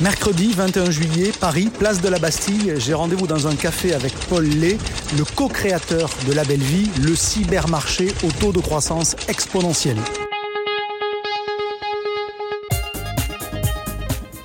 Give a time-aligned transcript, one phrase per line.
[0.00, 4.44] Mercredi 21 juillet, Paris, place de la Bastille, j'ai rendez-vous dans un café avec Paul
[4.44, 4.76] Lay,
[5.16, 9.96] le co-créateur de La Belle Vie, le cybermarché au taux de croissance exponentiel.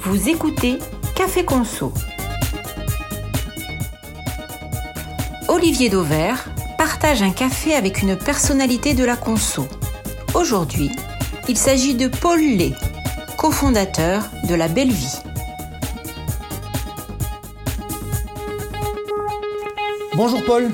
[0.01, 0.77] Vous écoutez
[1.15, 1.91] Café Conso.
[5.47, 6.49] Olivier Dauvert
[6.89, 9.67] partage un café avec une personnalité de la conso.
[10.33, 10.89] Aujourd'hui,
[11.49, 12.71] il s'agit de Paul Lay,
[13.37, 15.17] cofondateur de La Belle Vie.
[20.15, 20.69] Bonjour Paul.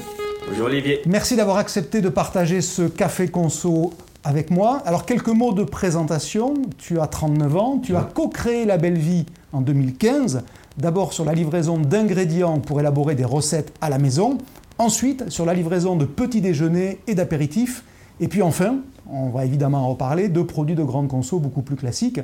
[0.50, 1.02] Bonjour Olivier.
[1.08, 3.92] Merci d'avoir accepté de partager ce café conso
[4.24, 4.84] avec moi.
[4.86, 6.54] Alors quelques mots de présentation.
[6.78, 10.44] Tu as 39 ans, tu as co-créé La Belle Vie en 2015,
[10.78, 14.38] d'abord sur la livraison d'ingrédients pour élaborer des recettes à la maison,
[14.78, 17.84] ensuite sur la livraison de petits déjeuners et d'apéritifs,
[18.20, 18.78] et puis enfin,
[19.10, 22.20] on va évidemment en reparler, de produits de grande conso beaucoup plus classiques.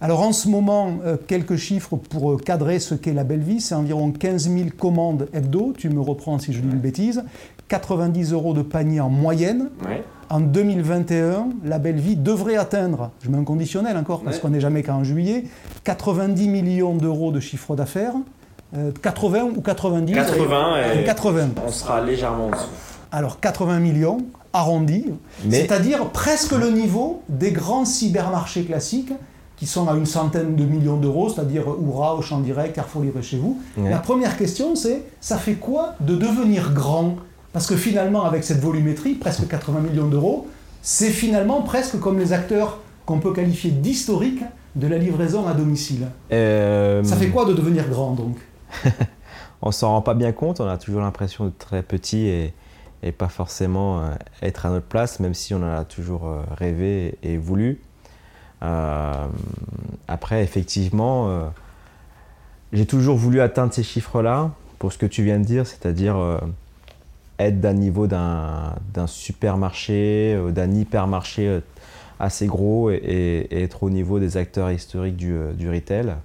[0.00, 3.60] Alors en ce moment, euh, quelques chiffres pour euh, cadrer ce qu'est la belle vie.
[3.60, 7.24] C'est environ 15 000 commandes hebdo, tu me reprends si je dis une bêtise.
[7.68, 9.70] 90 euros de panier en moyenne.
[10.28, 14.60] En 2021, la belle vie devrait atteindre, je mets un conditionnel encore parce qu'on n'est
[14.60, 15.44] jamais qu'en juillet,
[15.84, 18.14] 90 millions d'euros de chiffre d'affaires.
[19.02, 21.48] 80 euh, ou 90 80 et 80.
[21.66, 22.68] On sera légèrement en dessous.
[23.12, 24.18] Alors 80 millions
[24.52, 25.04] arrondis,
[25.50, 29.12] c'est-à-dire presque le niveau des grands cybermarchés classiques
[29.56, 33.38] qui sont à une centaine de millions d'euros, c'est-à-dire Oura, Auchan Direct, Carrefour Livré chez
[33.38, 33.60] vous.
[33.76, 37.16] La première question, c'est ça fait quoi de devenir grand?
[37.52, 40.46] Parce que finalement, avec cette volumétrie, presque 80 millions d'euros,
[40.82, 44.42] c'est finalement presque comme les acteurs qu'on peut qualifier d'historiques
[44.74, 46.08] de la livraison à domicile.
[46.32, 48.36] Euh, ça fait quoi de devenir grand donc?
[49.62, 52.54] On s'en rend pas bien compte, on a toujours l'impression d'être très petit et,
[53.18, 54.10] pas forcément euh,
[54.42, 57.80] être à notre place, même si on en a toujours euh, rêvé et voulu.
[58.62, 59.26] Euh,
[60.08, 61.52] après, effectivement,
[62.72, 66.16] j'ai toujours voulu atteindre ces chiffres-là pour ce que tu viens de dire, c'est-à-dire
[67.38, 71.60] être d'un niveau d'un supermarché, d'un hypermarché
[72.18, 76.16] assez gros et, être au niveau des acteurs historiques du retail.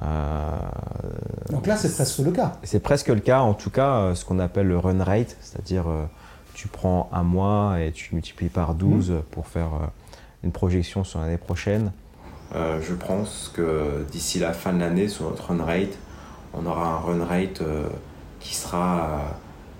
[0.00, 2.52] Donc là, c'est presque le cas.
[2.62, 5.84] C'est presque le cas, en tout cas, ce qu'on appelle le run rate, c'est-à-dire
[6.54, 9.22] tu prends un mois et tu multiplies par 12 mmh.
[9.30, 9.70] pour faire
[10.42, 11.92] une projection sur l'année prochaine
[12.54, 15.96] euh, Je pense que d'ici la fin de l'année, sur notre run rate,
[16.54, 17.88] on aura un run rate euh,
[18.40, 19.20] qui, sera,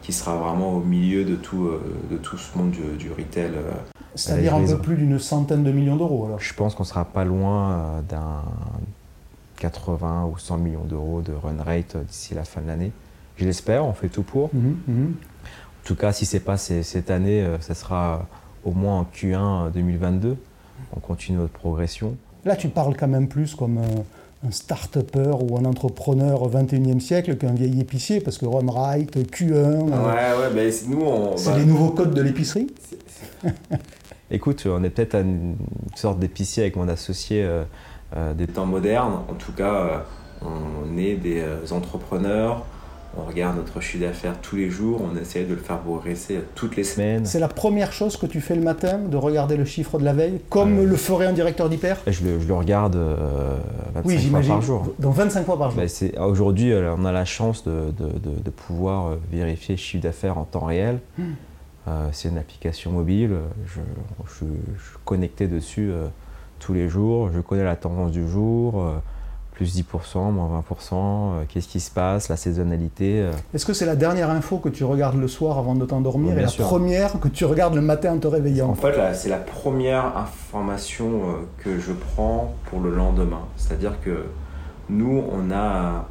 [0.02, 1.80] qui sera vraiment au milieu de tout, euh,
[2.10, 3.52] de tout ce monde du, retail.
[4.14, 7.24] C'est-à-dire un peu plus d'une centaine de millions d'euros alors Je pense qu'on sera pas
[7.24, 8.42] loin d'un
[9.62, 12.92] 80 ou 100 millions d'euros de run rate d'ici la fin de l'année.
[13.36, 14.50] Je l'espère, on fait tout pour.
[14.52, 15.14] Mhm, mhm.
[15.14, 18.28] En tout cas, si ce n'est pas cette année, ça sera
[18.64, 20.36] au moins en Q1 2022
[20.96, 22.16] on continue notre progression.
[22.44, 27.36] Là, tu parles quand même plus comme un, start-upper ou un entrepreneur au 21e siècle
[27.36, 29.52] qu'un vieil épicier, parce que Run Right, Q1.
[29.52, 31.36] Ouais, ouais, mais nous, on.
[31.36, 32.66] C'est les nouveaux codes de l'épicerie
[34.32, 35.56] Écoute, on est peut-être à une
[35.94, 37.64] sorte d'épicier avec mon associé euh, euh,
[38.34, 39.20] des temps modernes.
[39.30, 39.98] En tout cas, euh,
[40.42, 42.64] on est des entrepreneurs
[43.16, 46.76] on regarde notre chiffre d'affaires tous les jours, on essaie de le faire progresser toutes
[46.76, 47.26] les semaines.
[47.26, 50.12] C'est la première chose que tu fais le matin, de regarder le chiffre de la
[50.12, 51.98] veille, comme euh, le ferait un directeur d'hyper?
[52.06, 54.94] je le, je le, regarde 25 euh, fois par jour.
[54.98, 59.16] Donc 25 fois par jour ben, Aujourd'hui, euh, on a la chance de, de, pouvoir
[59.30, 61.00] vérifier le chiffre d'affaires en temps réel.
[61.18, 61.32] Hmm.
[62.12, 63.32] c'est une application mobile,
[63.66, 63.80] je,
[64.24, 64.46] je, suis
[65.04, 65.90] connecté dessus
[66.64, 68.92] tous les jours, je connais la tendance du jour
[69.52, 73.20] plus 10%, moins 20%, euh, qu'est-ce qui se passe, la saisonnalité.
[73.20, 73.32] Euh.
[73.54, 76.42] Est-ce que c'est la dernière info que tu regardes le soir avant de t'endormir et
[76.42, 78.70] la première que tu regardes le matin en te réveillant?
[78.70, 81.18] En fait, c'est la première information euh,
[81.58, 83.42] que je prends pour le lendemain.
[83.56, 84.24] C'est-à-dire que
[84.88, 86.08] nous, on a,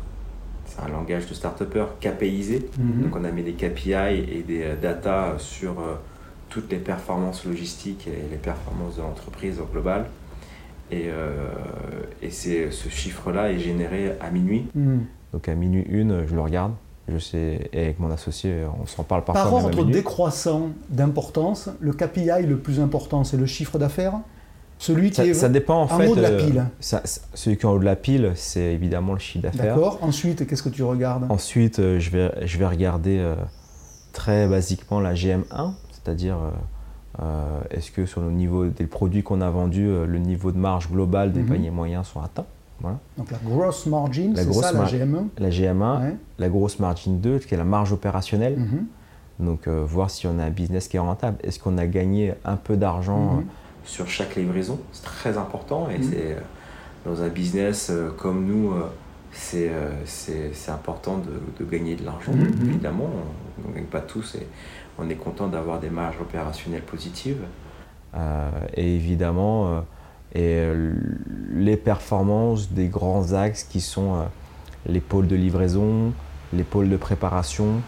[0.65, 3.03] c'est un langage de start-upper KPIsé, mhm.
[3.03, 3.93] donc on a mis des KPI
[4.31, 5.75] et des data sur
[6.49, 10.05] toutes les performances logistiques et les performances de l'entreprise au global.
[10.91, 11.49] Et, euh,
[12.21, 14.67] et ce chiffre-là est généré à minuit.
[14.75, 14.99] Hmm.
[15.33, 16.73] Donc à minuit une, je le regarde.
[17.07, 19.43] Je sais, et avec mon associé, on s'en parle parfois.
[19.43, 24.19] Par ordre décroissant d'importance, le KPI le plus important, c'est le chiffre d'affaires
[24.81, 26.65] celui qui est ça dépend, en, haut de la euh, pile.
[26.79, 29.75] celui qui est en haut de la pile, c'est évidemment le chiffre d'affaires.
[29.75, 29.99] D'accord.
[30.01, 31.27] Ensuite, qu'est-ce que tu regardes?
[31.29, 33.23] Ensuite, euh, je, vais, je vais regarder
[34.11, 36.49] très basiquement la GM1, c'est-à-dire euh,
[37.69, 40.89] est-ce que sur le niveau des produits qu'on a vendus, euh, le niveau de marge
[40.89, 41.47] global des mhm.
[41.47, 42.45] paniers moyens sont atteints?
[42.79, 42.99] Voilà.
[43.17, 47.53] Donc la gross margin, c'est ça la GM1 La GM1, la grosse margin 2, qui
[47.53, 48.57] est la marge opérationnelle.
[48.57, 48.85] Mhm.
[49.45, 51.37] Donc voir si on a un business qui est rentable.
[51.43, 53.45] Est-ce qu'on a gagné un peu d'argent Mhm.
[53.85, 54.79] sur chaque livraison?
[54.93, 56.37] C'est très important et c'est
[57.05, 58.73] dans un business comme nous,
[59.31, 59.69] c'est
[60.69, 62.31] important de, de gagner de l'argent.
[62.63, 63.09] Évidemment,
[63.63, 64.47] on ne gagne pas tous et
[65.01, 67.41] on est content d'avoir des marges opérationnelles positives.
[68.15, 69.79] Euh, et évidemment, euh,
[70.33, 70.93] et euh,
[71.53, 74.23] les performances des grands axes qui sont euh,
[74.85, 76.13] les pôles de livraison,
[76.53, 77.81] les pôles de préparation.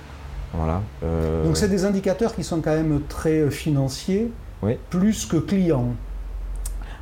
[0.54, 0.82] Voilà.
[1.04, 4.32] Euh, Donc c'est des indicateurs qui sont quand même très financiers,
[4.62, 4.78] Oui.
[4.90, 5.94] plus que clients.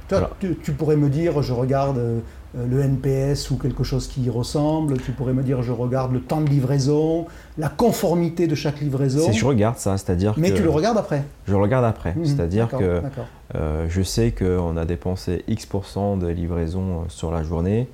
[0.07, 2.19] Toi, Alors- tu, tu pourrais me dire, je regarde euh,
[2.53, 4.99] le NPS ou quelque chose qui y ressemble.
[4.99, 7.25] Tu pourrais me dire, je regarde le temps de livraison,
[7.57, 9.25] la conformité de chaque livraison.
[9.25, 11.23] c'est- je regarde ça, c'est-à-dire Mais que tu le regardes après.
[11.47, 12.13] je le regarde après.
[12.15, 13.01] Mhm, C'est-à-dire que.
[13.55, 17.87] Euh, je sais qu'on a dépensé X% de livraison euh, sur la journée.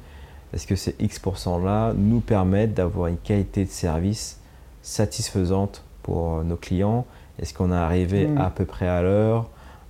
[0.54, 4.40] Est-ce que ces X%-là nous permettent d'avoir une qualité de service
[4.82, 7.06] satisfaisante pour euh, nos clients?
[7.40, 8.38] Est-ce qu'on est arrivé Mm.
[8.40, 9.50] à peu près à l'heure?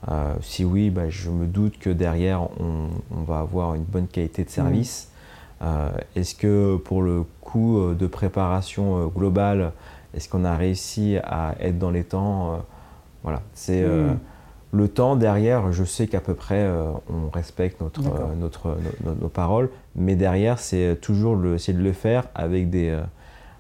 [0.10, 4.08] Euh, Si oui, bah, je me doute que derrière, on, on va avoir une bonne
[4.08, 5.10] qualité de service.
[5.62, 9.72] Euh, est-ce que pour le coût euh, de préparation globale,
[10.14, 12.64] est-ce qu'on a réussi à être dans les temps
[13.24, 13.84] Voilà, c'est...
[13.84, 14.18] euh, Mm.
[14.74, 16.70] le temps derrière, je sais qu'à peu près
[17.10, 18.02] on respecte notre,
[18.40, 22.96] notre, no- no- nos paroles, mais derrière c'est toujours le, de le faire avec des,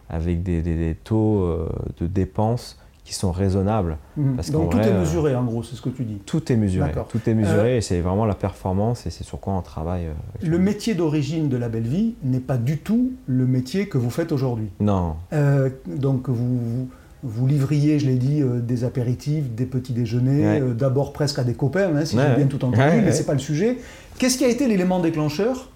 [0.10, 1.66] avec des, des- des taux
[2.00, 3.96] de dépenses qui sont raisonnables.
[4.18, 4.36] Mhm.
[4.36, 6.18] parce Donc tout vrai, est euh, mesuré, en gros, c'est ce que tu dis.
[6.26, 9.54] Tout est mesuré, tout est mesuré et c'est vraiment la performance et c'est sur quoi
[9.54, 10.08] on travaille.
[10.08, 13.98] euh, Le métier d'origine de la belle vie n'est pas du tout le métier que
[13.98, 14.68] vous faites aujourd'hui.
[14.82, 16.90] Non, Euh, donc vous, vous,
[17.24, 20.62] vous livriez, je l'ai dit, euh, des apéritifs, des petits déjeuners, Ouais.
[20.62, 23.14] euh, d'abord presque à des copains, hein, si Ouais, j'ai bien tout entendu, Ouais, mais
[23.14, 23.78] c'est pas le sujet.
[24.20, 25.70] Qu'est-ce qui a été l'élément déclencheur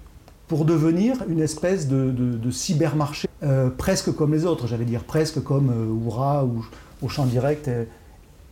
[0.49, 5.05] pour devenir une espèce de, de- de cybermarché, euh, presque comme les autres, j'allais dire,
[5.05, 6.65] presque comme euh, Oura ou
[7.01, 7.69] au champ direct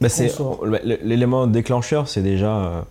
[0.02, 0.66] Bah, c'est Consort.
[1.04, 2.82] l'élément déclencheur, c'est déjà euh,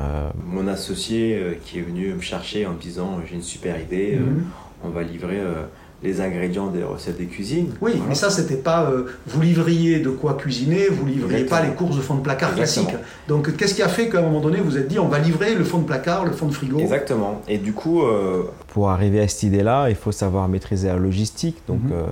[0.00, 3.80] euh, mon associé euh, qui est venu me chercher en me disant j'ai une super
[3.80, 4.44] idée, euh, Mhm.
[4.84, 5.62] on va livrer euh,
[6.02, 7.68] les ingrédients des recettes de cuisine.
[7.80, 8.04] Oui, Voilà.
[8.08, 8.90] mais ça, c'était pas.
[8.90, 12.50] euh, vous livriez de quoi cuisiner, vous livriez pas les courses de fond de placard
[12.58, 12.86] Exactement.
[12.86, 13.04] classiques.
[13.28, 15.20] Donc, qu'est-ce qui a fait qu'à un moment donné, vous vous êtes dit, on va
[15.20, 16.80] livrer le fond de placard, le fond de frigo?
[16.80, 17.40] Exactement.
[17.46, 21.58] Et du coup, euh, pour arriver à cette idée-là, il faut savoir maîtriser la logistique.
[21.68, 21.92] Donc, Mhm.
[21.92, 22.02] euh,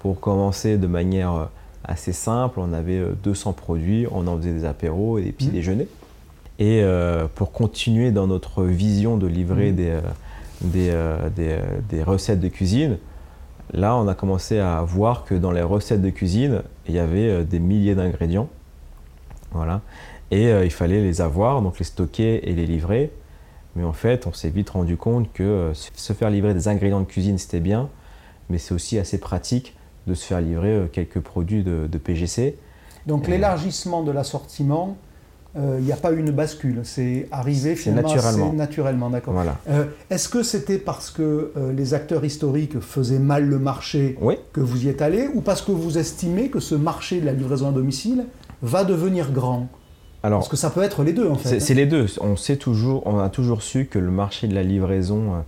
[0.00, 1.44] pour commencer de manière euh,
[1.84, 5.46] assez simple, on avait euh, 200 produits, on en faisait des apéros et des petits
[5.48, 5.52] Mhm.
[5.52, 5.88] déjeuners.
[6.58, 10.00] Et euh, pour continuer dans notre vision de livrer des, euh,
[10.62, 12.98] des, euh, des, euh, des recettes de cuisine,
[13.72, 17.28] là, on a commencé à voir que dans les recettes de cuisine, il y avait
[17.28, 18.48] euh, des milliers d'ingrédients.
[19.52, 19.80] Voilà.
[20.30, 23.10] Et euh, il fallait les avoir, donc les stocker et les livrer.
[23.76, 27.00] Mais en fait, on s'est vite rendu compte que euh, se faire livrer des ingrédients
[27.00, 27.88] de cuisine, c'était bien,
[28.48, 29.74] mais c'est aussi assez pratique
[30.06, 32.56] de se faire livrer euh, quelques produits de, de PGC.
[33.06, 34.96] Donc, l'élargissement de l'assortiment,
[35.56, 36.80] euh, il n'y a pas eu une bascule.
[36.84, 38.52] C'est arrivé finalement naturellement.
[38.52, 39.34] naturellement, d'accord.
[39.34, 39.58] Voilà.
[39.68, 44.36] Euh, Est-ce que c'était parce que euh, les acteurs historiques faisaient mal le marché Oui,
[44.52, 47.32] que vous y êtes allé, ou parce que vous estimez que ce marché de la
[47.32, 48.24] livraison à domicile
[48.62, 49.68] va devenir grand?
[50.22, 51.60] Alors Parce que ça peut être les deux, en fait.
[51.60, 51.76] c'est hein.
[51.76, 52.06] les deux.
[52.22, 55.44] On, sait toujours, on a toujours su que le marché de la livraison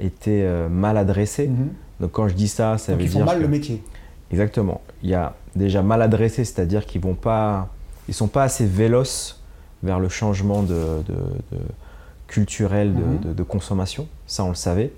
[0.00, 1.46] était mal adressé.
[1.46, 1.68] Mhm.
[2.00, 3.82] Donc quand je dis ça, ça Donc, veut ils font dire mal que- le métier.
[4.30, 4.80] Exactement.
[5.02, 7.68] Il y a déjà mal adressé, c'est-à-dire qu'ils vont pas,
[8.08, 9.40] ils sont pas assez véloces
[9.82, 10.74] vers le changement de,
[11.06, 11.62] de- de-
[12.26, 13.34] culturel de, Mhm.
[13.34, 14.08] de- consommation.
[14.26, 14.92] Ça, on le savait.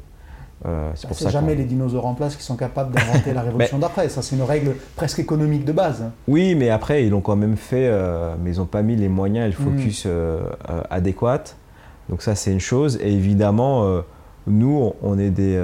[0.66, 3.42] Euh, c'est Bah, pour ça jamais les dinosaures en place qui sont capables d'inventer la
[3.48, 4.08] révolution d'après.
[4.08, 6.04] Ça, c'est une règle presque économique de base.
[6.26, 9.08] Oui, mais après, ils l'ont quand même fait, euh, mais ils n'ont pas mis les
[9.08, 9.76] moyens et le Mhm.
[9.78, 11.44] focus euh, euh, adéquat.
[12.08, 12.98] Donc ça, c'est une chose.
[13.02, 14.00] Et évidemment, euh,
[14.46, 15.54] nous, on est des,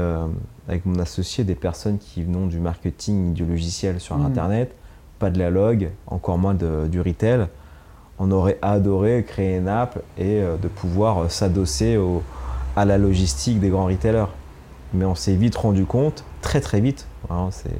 [0.68, 4.26] avec mon associé, des personnes qui venons du marketing, du logiciel sur Mhm.
[4.26, 4.74] Internet,
[5.18, 7.46] pas de la log, encore moins de- du retail.
[8.18, 11.98] On aurait adoré créer une app et euh, de pouvoir euh, s'adosser
[12.76, 14.26] à la logistique des grands retailers.
[14.94, 17.70] Mais on s'est vite rendu compte, très très vite, vraiment, c'est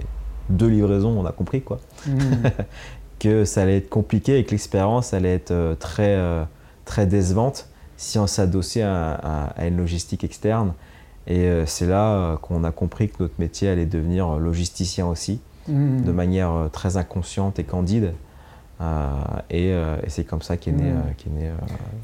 [0.51, 2.15] deux livraisons, on a compris quoi Mhm.
[3.21, 6.17] que ça allait être compliqué et que l'expérience allait être euh, très,
[6.85, 10.73] très décevante si on s'adossait à, à- à une logistique externe.
[11.27, 15.07] Et euh, c'est là euh, qu'on a compris que notre métier allait devenir euh, logisticien
[15.07, 16.03] aussi, Mhm.
[16.05, 18.13] de manière très inconsciente et candide.
[18.81, 19.09] Euh,
[19.51, 20.97] et et c'est comme ça qu'est né, Mm.
[20.97, 21.51] euh, qu'est né,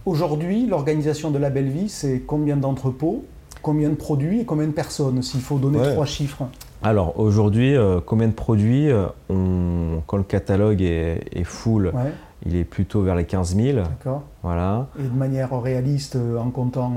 [0.06, 3.24] Aujourd'hui, l'organisation de la belle vie, c'est combien d'entrepôts,
[3.60, 5.92] combien de produits et combien de personnes, s'il faut donner Ouais.
[5.92, 6.44] trois chiffres?
[6.82, 12.12] Alors aujourd'hui, euh, combien de produits euh, on, Quand le catalogue est, est full, Ouais,
[12.46, 13.78] il est plutôt vers les 15 000.
[13.78, 14.22] d'accord.
[14.42, 14.86] Voilà.
[14.98, 16.92] Et de manière réaliste, euh, en comptant.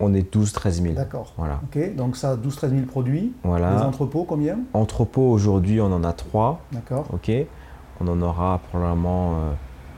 [0.00, 0.94] On est 12-13 000.
[0.94, 1.34] D'accord.
[1.36, 1.60] Voilà.
[1.64, 3.32] Ok, donc ça, 12-13 000 produits.
[3.42, 3.76] voilà.
[3.76, 4.58] Les entrepôts, combien?
[4.72, 6.60] Entrepôt, aujourd'hui, on en a trois.
[6.72, 7.06] D'accord.
[7.12, 7.30] ok
[8.00, 9.34] on en aura probablement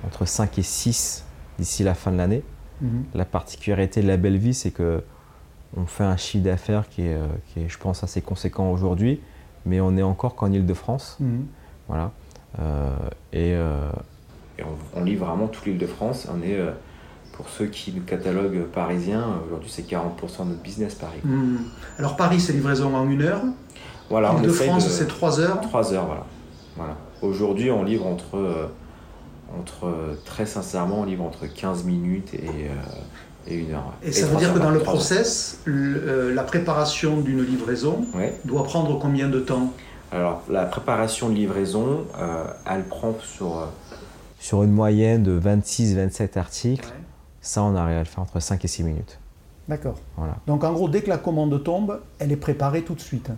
[0.06, 1.25] entre 5 et 6
[1.58, 2.42] d'ici la fin de l'année.
[2.82, 3.04] Mhm.
[3.14, 5.02] La particularité de la belle vie, c'est que
[5.76, 7.18] on fait un chiffre d'affaires qui est,
[7.68, 9.20] je pense, assez conséquent aujourd'hui,
[9.64, 11.16] mais on est encore qu'en Ile-de-France.
[11.20, 11.46] Mhm.
[11.88, 12.11] Voilà.
[13.32, 13.56] et,
[14.94, 16.28] on, livre vraiment toute l'Île-de-France.
[16.32, 16.58] On est
[17.37, 21.20] pour ceux qui nous cataloguent parisiens, aujourd'hui c'est 40% de notre business Paris.
[21.23, 21.58] Hmm.
[21.99, 23.42] Alors Paris c'est livraison en une heure.
[24.08, 25.61] Voilà, de France c'est 3 heures.
[25.61, 26.26] 3 heures, voilà.
[26.76, 26.96] voilà.
[27.23, 28.66] Aujourd'hui on livre entre, euh,
[29.58, 29.92] entre,
[30.25, 32.75] très sincèrement, on livre entre 15 minutes et, euh,
[33.46, 33.92] et une heure.
[34.02, 38.06] Et, ça veut dire que dans le process, euh, la préparation d'une livraison
[38.44, 39.72] doit prendre combien de temps?
[40.12, 42.04] Alors la préparation de livraison,
[42.64, 43.68] elle prend sur,
[44.38, 46.88] sur une moyenne de 26-27 articles.
[47.40, 49.18] Ça, on arrive à le faire entre 5 et 6 minutes.
[49.68, 49.96] D'accord.
[50.16, 50.36] Voilà.
[50.46, 53.30] Donc en gros, dès que la commande tombe, elle est préparée tout de suite.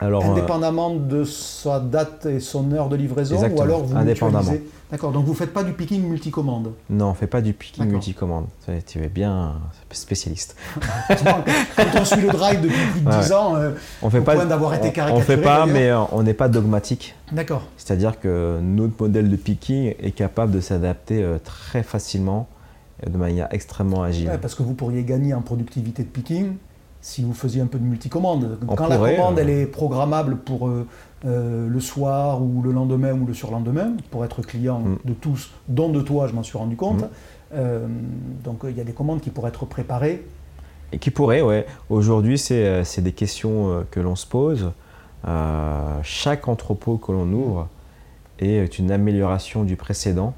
[0.00, 4.52] Alors, euh, Indépendamment de sa date et son heure de livraison, ou alors vous Indépendamment.
[4.90, 7.52] D'accord, donc vous ne faites pas du picking multicommande Non, on ne fait pas du
[7.52, 8.46] picking multicommande.
[8.86, 9.54] Tu es bien
[9.90, 10.56] spécialiste.
[11.76, 14.36] Quand on suit le drive depuis plus de 10 ans, euh, on fait au pas,
[14.36, 15.12] point d'avoir été caricaturé.
[15.14, 17.14] On ne fait pas, mais euh, on n'est pas dogmatique.
[17.32, 17.62] D'accord.
[17.76, 22.48] C'est-à-dire que notre modèle de picking est capable de s'adapter très facilement
[23.04, 24.30] de manière extrêmement agile.
[24.40, 26.54] parce que vous pourriez gagner en productivité de picking
[27.00, 28.58] si vous faisiez un peu de multicommande.
[28.76, 30.86] Quand la commande euh, elle est programmable pour euh,
[31.24, 34.98] euh, le soir ou le lendemain ou le surlendemain, pour être client mm.
[35.04, 37.04] de tous, dont de toi, je m'en suis rendu compte.
[37.52, 37.58] Mm.
[38.44, 40.26] donc il y a des commandes qui pourraient être préparées.
[40.92, 41.66] Et qui pourraient, ouais.
[41.90, 44.72] Aujourd'hui, c'est des questions que l'on se pose.
[46.02, 47.68] chaque entrepôt que l'on ouvre
[48.38, 50.34] est une amélioration du précédent.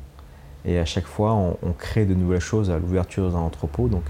[0.64, 3.86] Et à chaque fois, on, crée de nouvelles choses à l'ouverture d'un entrepôt.
[3.86, 4.04] Donc,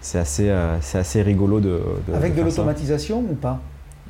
[0.00, 1.80] c'est assez, euh, c'est assez rigolo de.
[2.14, 3.60] Avec de, l'automatisation ou pas?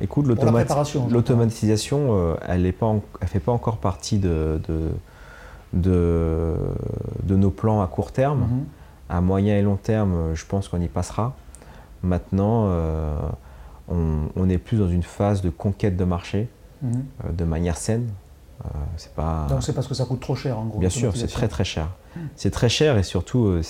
[0.01, 4.91] Écoute, l'automatisation, euh, elle ne fait pas encore partie de, de,
[5.73, 8.41] de, nos plans à court terme.
[8.41, 8.65] Mhm.
[9.11, 11.35] À moyen et long terme, je pense qu'on y passera.
[12.03, 12.71] Maintenant,
[13.89, 16.49] on, est plus dans une phase de conquête de marché
[16.83, 17.03] mhm.
[17.37, 18.09] de manière saine.
[18.65, 19.47] Euh, c'est pas...
[19.49, 21.65] Donc c'est parce que ça coûte trop cher en gros Bien sûr, c'est très très
[21.65, 21.89] cher.
[22.35, 23.63] C'est très cher et surtout euh,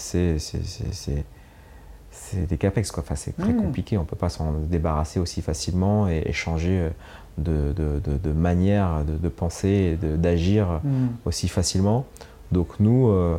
[2.30, 3.02] c'est des capex quoi.
[3.02, 3.62] Enfin, c'est très hmm.
[3.62, 6.90] compliqué, on ne peut pas s'en débarrasser aussi facilement et, changer
[7.38, 11.08] de, de, de, manière de, penser et d'agir hmm.
[11.24, 12.06] aussi facilement.
[12.52, 13.36] Donc nous, euh,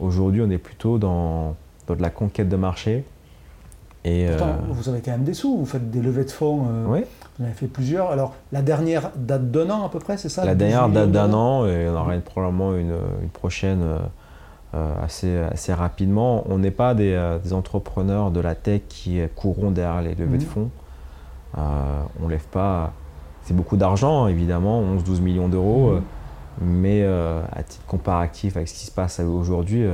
[0.00, 1.56] aujourd'hui, on est plutôt dans,
[1.86, 3.04] dans, de la conquête de marché.
[4.04, 4.26] Et
[4.70, 6.66] vous avez quand même des sous, vous faites des levées de fonds.
[6.88, 7.04] Oui.
[7.38, 8.10] Vous en avez fait plusieurs.
[8.10, 10.44] Alors, la dernière date d'un an à peu près, c'est ça?
[10.44, 12.94] La dernière date d'un an, et on aura probablement une,
[13.32, 14.06] prochaine euh, euh,
[14.72, 16.44] assez, assez rapidement.
[16.48, 20.44] On n'est pas des, euh, entrepreneurs de la tech qui courront derrière les levées de
[20.44, 20.48] mhm.
[20.48, 20.70] fonds.
[21.56, 22.92] on ne lève pas.
[23.44, 25.92] C'est beaucoup d'argent, évidemment, 11-12 millions d'euros.
[25.92, 26.02] Mhm.
[26.60, 29.86] Mais à titre comparatif avec ce qui se passe aujourd'hui,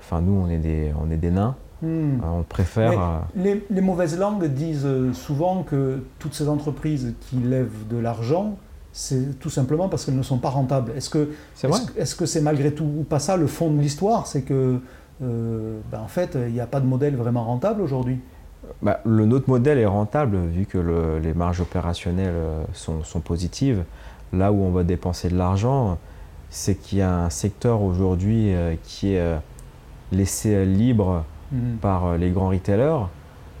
[0.00, 1.56] enfin, nous, on est des, on est des nains.
[1.84, 3.22] Euh, on préfère.
[3.36, 8.58] Euh, les, mauvaises langues disent euh, souvent que toutes ces entreprises qui lèvent de l'argent,
[8.92, 10.92] c'est tout simplement parce qu'elles ne sont pas rentables.
[10.96, 14.26] Est-ce que c'est est -ce c'est malgré tout pas ça le fond de l'histoire?
[14.26, 14.80] C'est que,
[15.20, 18.20] ben, en fait, il n'y a pas de modèle vraiment rentable aujourd'hui
[18.82, 20.78] bah, le, Notre modèle est rentable vu que
[21.22, 22.34] les marges opérationnelles
[22.72, 23.84] sont, sont, positives.
[24.32, 25.98] Là où on va dépenser de l'argent,
[26.50, 28.52] c'est qu'il y a un secteur aujourd'hui
[28.84, 29.38] qui est
[30.12, 31.78] laissé libre Mhm.
[31.80, 33.06] par euh, les grands retailers.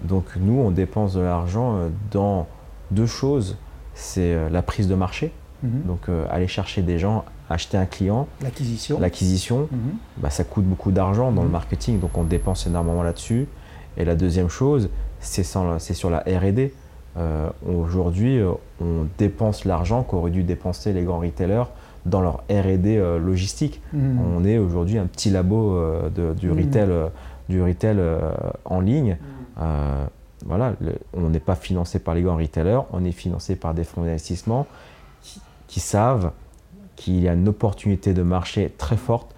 [0.04, 2.46] Donc nous, on dépense de l'argent euh, dans
[2.90, 3.56] deux choses.
[4.00, 5.82] C'est euh, la prise de marché, mhm.
[5.86, 8.28] donc aller chercher des gens, acheter un client.
[8.42, 9.00] L'acquisition.
[9.00, 9.78] L'acquisition, mhm.
[10.18, 13.46] bah, ça coûte beaucoup d'argent dans le marketing, donc on dépense énormément là-dessus.
[13.96, 14.90] Et la deuxième chose,
[15.20, 16.72] c'est sur la R&D.
[17.66, 18.40] Aujourd'hui,
[18.80, 21.64] on dépense l'argent qu'auraient dû dépenser les grands retailers
[22.06, 23.82] dans leur R&D logistique.
[23.92, 25.76] On est aujourd'hui un petit labo
[26.38, 27.10] du retail
[27.48, 28.30] du retail euh,
[28.64, 29.16] en ligne.
[30.42, 30.74] Euh, voilà,
[31.14, 34.66] on n'est pas financé par les grands retailers, on est financé par des fonds d'investissement
[35.66, 36.32] qui, savent
[36.96, 39.34] qu'il y a une opportunité de marché très forte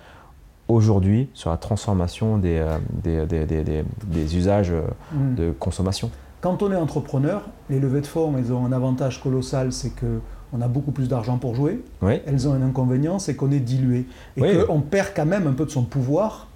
[0.69, 4.73] aujourd'hui sur la transformation des, euh, des, des, usages
[5.13, 5.35] mm.
[5.35, 6.11] de consommation.
[6.41, 10.21] Quand on est entrepreneur, les levées de fonds, elles ont un avantage colossal, c'est que
[10.53, 11.81] on a beaucoup plus d'argent pour jouer.
[12.03, 14.07] Elles ont un inconvénient, c'est qu'on est dilué.
[14.37, 16.49] Et qu'on perd quand même un peu de son pouvoir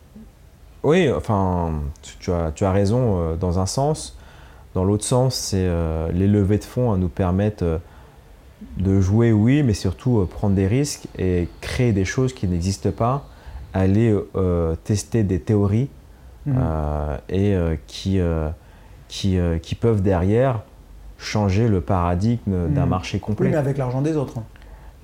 [0.84, 1.80] oui, enfin,
[2.20, 4.16] tu as, tu as raison euh, dans un sens.
[4.74, 7.78] Dans l'autre sens, c'est euh, les levées de fonds nous permettent euh,
[8.78, 13.28] de jouer, oui, mais surtout prendre des risques et créer des choses qui n'existent pas,
[13.72, 14.16] aller
[14.84, 15.88] tester des théories
[16.46, 16.52] mmh.
[17.28, 17.56] et
[17.88, 18.20] qui,
[19.08, 20.62] qui, qui, peuvent derrière
[21.18, 22.88] changer le paradigme d'un mmh.
[22.88, 23.46] marché complet.
[23.46, 24.34] Oui, mais avec l'argent des autres.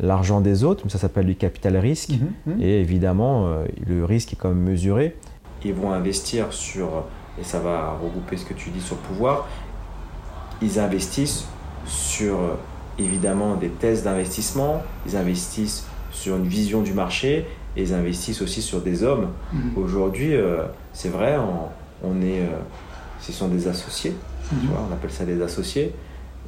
[0.00, 2.10] l'argent des autres, ça s'appelle du capital risque.
[2.10, 2.62] Mhm, mhm.
[2.62, 5.16] Et évidemment, euh, le risque est quand même mesuré.
[5.64, 7.04] Ils vont investir sur,
[7.38, 9.46] et ça va regrouper ce que tu dis sur le pouvoir,
[10.62, 11.44] ils investissent
[11.86, 12.36] sur
[12.98, 17.46] évidemment des tests d'investissement, ils investissent sur une vision du marché
[17.76, 19.28] et ils investissent aussi sur des hommes.
[19.52, 19.72] Mhm.
[19.76, 22.46] Aujourd'hui, euh, c'est vrai, on, on est, euh,
[23.20, 24.14] ce sont des associés,
[24.50, 24.66] tu Mhm.
[24.72, 25.94] vois, on appelle ça des associés,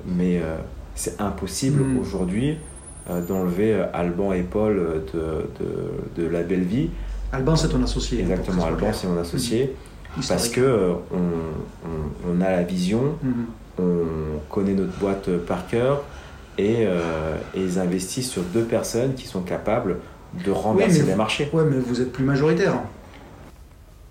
[0.04, 0.56] mais euh,
[0.94, 1.98] c'est impossible Mhm.
[1.98, 2.58] aujourd'hui
[3.10, 6.90] euh, d'enlever euh, Alban et Paul euh, de, de, de la belle vie.
[7.32, 8.20] Alban, c'est ton associé.
[8.20, 9.74] Exactement, ce soit Alban, c'est mon associé.
[10.28, 11.16] Parce que euh, on,
[11.88, 13.46] on- on a la vision, Mhm.
[13.78, 16.02] on connaît notre boîte euh, par cœur
[16.58, 19.96] et, euh, et ils investissent sur deux personnes qui sont capables
[20.44, 21.48] de renverser les marchés.
[21.52, 22.74] Ouais, mais vous êtes plus majoritaire.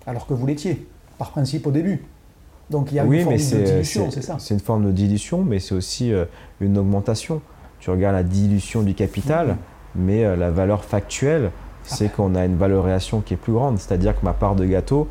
[0.06, 0.86] Alors que vous l'étiez,
[1.18, 2.02] par principe au début.
[2.70, 4.92] Donc il y a oui, une forme de dilution, c'est- ça c'est une forme de
[4.92, 6.24] dilution, mais c'est aussi euh,
[6.60, 7.40] une augmentation.
[7.80, 9.56] Tu regardes la dilution du capital, Mhm.
[9.96, 11.50] mais euh, la valeur factuelle,
[11.84, 13.78] c'est qu'on a une valorisation qui est plus grande.
[13.78, 15.08] C'est-à-dire que ma part de gâteau,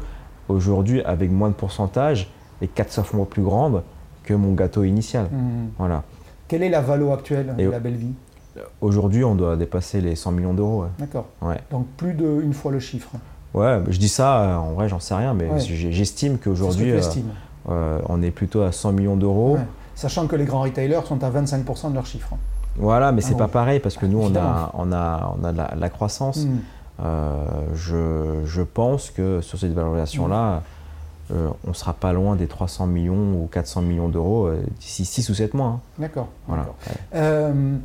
[0.51, 2.29] aujourd'hui, avec moins de pourcentage,
[2.61, 3.81] est 400 fois plus grande
[4.23, 5.27] que mon gâteau initial.
[5.31, 5.69] Mhm.
[5.77, 6.03] Voilà.
[6.47, 8.13] Quelle est la valo actuelle Et- de la belle vie?
[8.81, 10.81] Aujourd'hui, on doit dépasser les 100 millions d'euros.
[10.83, 10.89] ouais.
[10.99, 11.25] D'accord.
[11.41, 11.59] Ouais.
[11.71, 13.09] Donc plus d'une fois le chiffre.
[13.53, 15.59] Ouais, je dis ça, euh, en vrai, j'en sais rien, mais Ouais.
[15.59, 17.01] j'estime qu'aujourd'hui, euh,
[17.69, 19.57] euh, on est plutôt à 100 millions d'euros.
[19.95, 22.33] Sachant que les grands retailers sont à 25% de leur chiffre.
[22.77, 25.51] Voilà, mais Ah c'est pas pareil parce que nous, on a, on a, on a
[25.51, 26.45] de la, la croissance.
[26.45, 26.59] Mhm.
[26.99, 30.63] Euh, je, je pense que sur cette valorisation-là,
[31.31, 35.05] euh, on ne sera pas loin des 300 millions ou 400 millions d'euros euh, d'ici
[35.05, 35.67] 6 ou 7 mois.
[35.67, 35.79] hein.
[35.97, 36.27] D'accord.
[36.47, 36.67] Voilà.
[37.15, 37.75] Euh,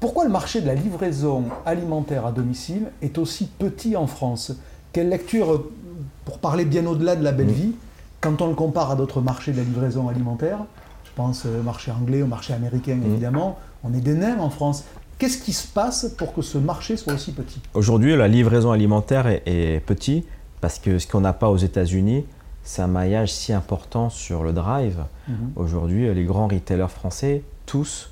[0.00, 4.52] pourquoi le marché de la livraison alimentaire à domicile est aussi petit en France?
[4.92, 5.64] Quelle lecture,
[6.24, 7.72] pour parler bien au-delà de la belle vie,
[8.20, 10.58] quand on le compare à d'autres marchés de la livraison alimentaire,
[11.04, 13.06] je pense au marché anglais, au marché américain Mm.
[13.06, 14.84] évidemment, on est des nains en France.
[15.18, 19.26] Qu'est-ce qui se passe pour que ce marché soit aussi petit Aujourd'hui, la livraison alimentaire
[19.26, 20.24] est, est petit
[20.60, 22.24] parce que ce qu'on n'a pas aux États-Unis,
[22.62, 25.04] c'est un maillage si important sur le drive.
[25.28, 25.36] Mhm.
[25.56, 28.10] Aujourd'hui, les grands retailers français, tous,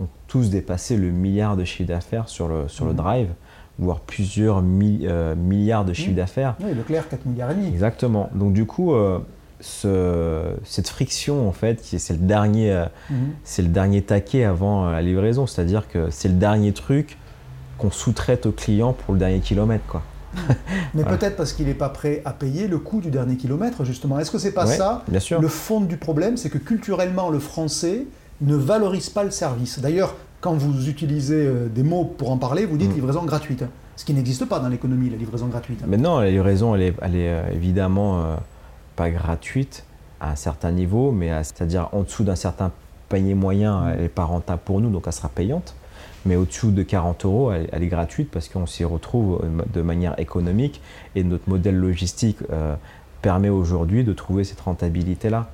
[0.00, 2.96] ont tous dépassé le milliard de chiffre d'affaires sur le, sur le Mhm.
[2.96, 3.28] drive,
[3.78, 6.16] voire plusieurs mi- euh, milliards de chiffre Mhm.
[6.16, 6.54] d'affaires.
[6.60, 7.68] Oui, Leclerc, 4 milliards et demi.
[7.68, 8.28] Exactement.
[8.34, 9.18] Donc du coup, euh,
[9.64, 13.16] ce- cette friction, en fait, qui c'est le dernier, euh, Mhm.
[13.44, 15.46] c'est le dernier taquet avant euh, la livraison.
[15.46, 17.18] C'est-à-dire que c'est le dernier truc
[17.78, 20.02] qu'on sous-traite au client pour le dernier kilomètre, quoi.
[20.94, 21.16] Mais Voilà.
[21.16, 24.18] peut-être parce qu'il n'est pas prêt à payer le coût du dernier kilomètre, justement.
[24.18, 25.40] Est-ce que c'est pas Ouais, ça Bien sûr.
[25.40, 28.06] Le fond du problème, c'est que culturellement, le français
[28.40, 29.78] ne valorise pas le service.
[29.78, 32.94] D'ailleurs, quand vous utilisez euh, des mots pour en parler, vous dites Mm.
[32.96, 33.64] livraison gratuite.
[33.96, 35.86] Ce qui n'existe pas dans l'économie, la livraison gratuite.
[35.86, 38.24] Maintenant, la livraison, elle est, elle est, évidemment
[38.96, 39.84] pas gratuite
[40.20, 42.70] à un certain niveau, mais c'est-à-dire en dessous d'un certain
[43.08, 43.88] panier moyen, Mm.
[43.94, 45.74] elle n'est pas rentable pour nous, donc elle sera payante.
[46.26, 49.82] Mais au-dessous de 40 euros, elle, elle est gratuite parce qu'on s'y retrouve euh, de
[49.82, 50.80] manière économique
[51.14, 52.74] et notre modèle logistique euh,
[53.20, 55.50] permet aujourd'hui de trouver cette rentabilité-là.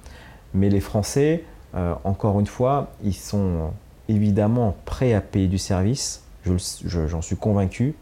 [0.54, 3.70] Mais les Français, euh, encore une fois, ils sont
[4.08, 7.94] évidemment prêts à payer du service, je le- je- j'en suis convaincu,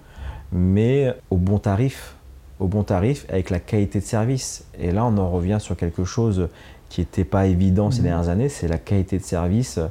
[0.52, 2.14] mais au bon tarif,
[2.60, 4.64] au bon tarif avec la qualité de service.
[4.78, 6.48] Et là, on en revient sur quelque chose
[6.88, 8.04] qui n'était pas évident ces Mhm.
[8.04, 9.86] dernières années, c'est la qualité de service euh,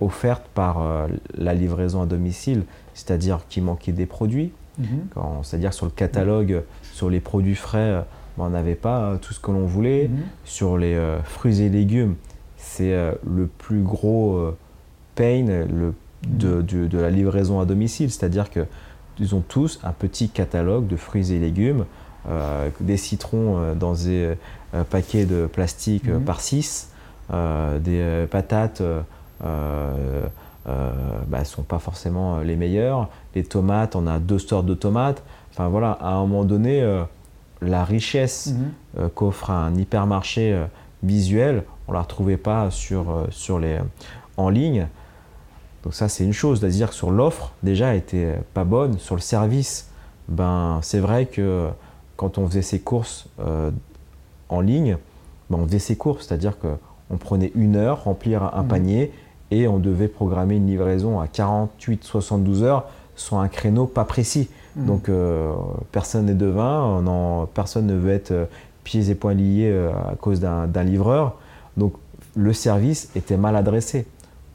[0.00, 1.06] offerte par euh,
[1.36, 4.52] la livraison à domicile, c'est-à-dire qu'il manquait des produits.
[5.14, 6.62] Quand- c'est-à-dire sur le catalogue,
[6.94, 8.00] sur les produits frais, euh,
[8.38, 10.08] on n'avait pas tout ce que l'on voulait.
[10.08, 10.18] Mhm.
[10.44, 12.14] Sur les euh, fruits et légumes,
[12.56, 14.52] c'est euh, le plus gros
[15.14, 15.92] pain le,
[16.26, 18.10] de, de- de la livraison à domicile.
[18.10, 21.84] C'est-à-dire qu'ils ont tous un petit catalogue de fruits et légumes,
[22.80, 24.34] des citrons euh, dans des
[24.74, 26.24] euh, paquets de plastique euh, Mhm.
[26.24, 26.90] par 6,
[27.30, 27.34] des
[28.00, 29.00] euh, patates euh,
[29.44, 30.22] euh,
[30.68, 30.90] euh,
[31.28, 33.08] bah, sont pas forcément euh, les meilleures.
[33.34, 35.22] Les tomates, on a deux sortes de tomates.
[35.52, 37.02] Enfin voilà, à un moment donné, euh,
[37.62, 38.72] la richesse Mhm.
[38.98, 40.64] euh, qu'offre un hypermarché euh,
[41.02, 43.78] visuel, on ne la retrouvait pas sur, euh, sur les,
[44.36, 44.86] en ligne.
[45.82, 46.60] Donc ça, c'est une chose.
[46.60, 48.98] C'est-à-dire que sur l'offre, déjà, elle était euh, pas bonne.
[48.98, 49.88] Sur le service,
[50.28, 51.68] ben, c'est vrai que euh,
[52.20, 53.70] quand on faisait ses courses euh,
[54.50, 54.98] en ligne,
[55.48, 56.26] ben, on faisait ses courses.
[56.26, 58.68] C'est-à-dire qu'on prenait une heure, remplir un Mhm.
[58.68, 59.12] panier,
[59.50, 62.84] et on devait programmer une livraison à 48-72 heures
[63.16, 64.50] sur un créneau pas précis.
[64.76, 64.86] Mhm.
[64.86, 65.50] Donc euh,
[65.92, 68.44] personne n'est devin, on en- personne ne veut être euh,
[68.84, 69.72] pieds et poings liés
[70.10, 71.36] à cause d'un livreur.
[71.78, 71.94] Donc
[72.36, 74.06] le service était mal adressé.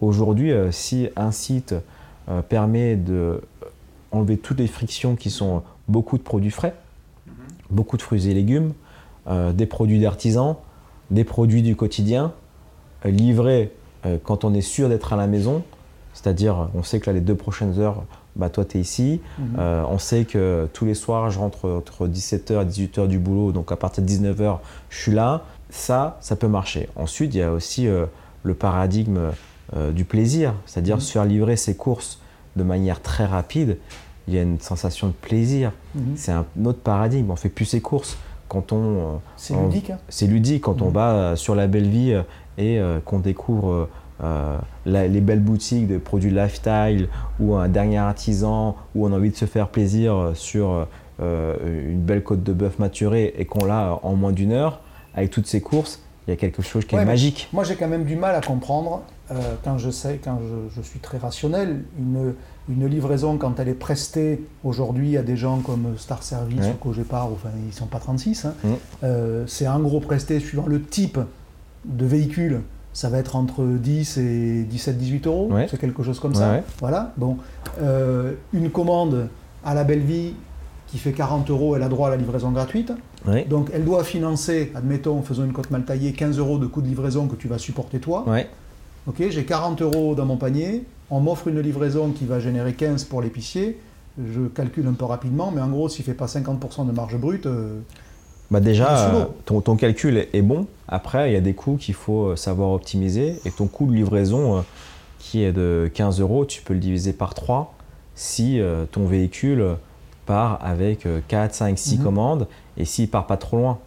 [0.02, 1.74] Aujourd'hui, si un site
[2.50, 3.42] permet de
[4.12, 6.74] enlever toutes les frictions qui sont beaucoup de produits frais,
[7.70, 8.74] beaucoup de fruits et légumes,
[9.28, 10.56] euh, des produits d'artisans,
[11.12, 12.34] des produits du quotidien,
[13.06, 13.72] euh, livrés
[14.06, 15.64] euh, quand on est sûr d'être à la maison,
[16.14, 18.04] c'est-à-dire on sait que là, les deux prochaines heures,
[18.36, 19.22] bah toi tu es ici.
[19.40, 19.60] Mhm.
[19.90, 23.72] On sait que tous les soirs, je rentre entre 17h et 18h du boulot, donc
[23.72, 25.44] à partir de 19h, je suis là.
[25.70, 26.90] Ça, ça peut marcher.
[26.96, 27.88] Ensuite, il y a aussi
[28.44, 29.32] le paradigme
[29.94, 31.02] du plaisir, c'est-à-dire Mhm.
[31.02, 32.20] se faire livrer ses courses
[32.56, 33.78] de manière très rapide.
[34.28, 35.72] Il y a une sensation de plaisir.
[35.96, 36.14] Mhm.
[36.16, 37.30] C'est un autre paradigme.
[37.32, 38.18] On fait plus ses courses
[38.50, 38.78] quand on.
[38.78, 39.04] euh,
[39.38, 39.90] C'est ludique.
[39.92, 39.98] hein.
[40.10, 40.94] c'est ludique quand on Mhm.
[40.94, 42.22] va euh, sur la belle vie euh,
[42.58, 43.88] et euh, qu'on découvre
[44.24, 47.10] euh, la- les belles boutiques de produits lifestyle
[47.40, 50.88] ou un dernier artisan où on a envie de se faire plaisir sur
[51.22, 54.80] euh, une belle côte de bœuf maturée et qu'on l'a en moins d'une heure
[55.16, 57.48] avec toutes ces courses, il y a quelque chose qui Ouais, est magique.
[57.54, 59.02] Moi, j'ai quand même du mal à comprendre,
[59.64, 62.34] quand je sais, quand je, je suis très rationnel, une,
[62.70, 66.72] une livraison, quand elle est prestée aujourd'hui à des gens comme Star Service Ouais.
[66.72, 68.54] ou Cogépar, enfin, ils sont pas 36, hein,
[69.04, 71.20] euh, c'est en gros presté suivant le type
[71.86, 72.62] de véhicule.
[72.94, 75.68] Ça va être entre 10 et 17-18 euros, Ouais.
[75.70, 76.62] c'est quelque chose comme ça.
[76.80, 77.14] Voilà.
[77.18, 77.38] Bon,
[77.82, 79.28] Euh, une commande
[79.66, 80.34] à la belle vie
[80.88, 82.94] qui fait 40 euros, elle a droit à la livraison gratuite.
[83.28, 83.44] Oui.
[83.46, 86.88] Donc elle doit financer, admettons, faisons une cote mal taillée, 15 euros de coût de
[86.88, 88.24] livraison que tu vas supporter toi.
[89.08, 93.04] Ok, j'ai 40 euros dans mon panier, on m'offre une livraison qui va générer 15
[93.06, 93.80] pour l'épicier.
[94.34, 97.18] Je calcule un peu rapidement, mais en gros, s'il ne fait pas 50% de marge
[97.18, 97.80] brute, euh,
[98.52, 100.68] Bah déjà, euh, ton, ton calcul est- bon.
[100.88, 103.40] Après, il y a des coûts qu'il faut euh, savoir optimiser.
[103.46, 104.62] Et ton coût de livraison, euh,
[105.20, 107.74] qui est de 15 euros, tu peux le diviser par 3
[108.18, 108.62] si
[108.94, 109.76] ton véhicule
[110.26, 112.04] part avec euh, 4, 5, 6 Mhm.
[112.06, 113.80] commandes et s'il part pas trop loin.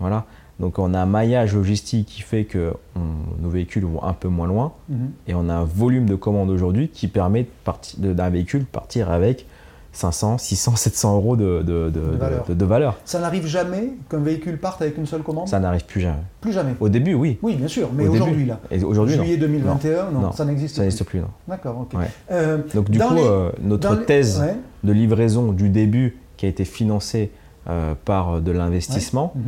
[0.00, 0.24] Voilà.
[0.60, 4.28] Donc on a un maillage logistique qui fait que on- nos véhicules vont un peu
[4.28, 5.10] moins loin mhm.
[5.26, 7.46] et on a un volume de commandes aujourd'hui qui permet
[7.98, 9.46] d'un véhicule partir avec
[9.92, 12.96] 500, 600, 700 euros de, de- de- de- valeur.
[13.04, 15.48] ça n'arrive jamais qu'un véhicule parte avec une seule commande?
[15.48, 16.22] Ça n'arrive plus jamais.
[16.40, 16.74] Plus jamais.
[16.78, 17.38] Au début, oui.
[17.42, 18.60] Oui, bien sûr, mais Au aujourd'hui, là.
[18.70, 19.24] Et aujourd'hui, non.
[19.24, 20.84] Juillet 2021, non, Non, ça n'existe Ça plus.
[20.86, 21.26] n'existe plus, non.
[21.48, 21.98] D'accord, ok.
[21.98, 22.06] Ouais.
[22.30, 26.46] Euh, Donc du coup, les- euh, notre les- thèse ouais, de livraison du début qui
[26.46, 27.32] a été financée
[27.68, 29.42] euh, par de l'investissement, mhm.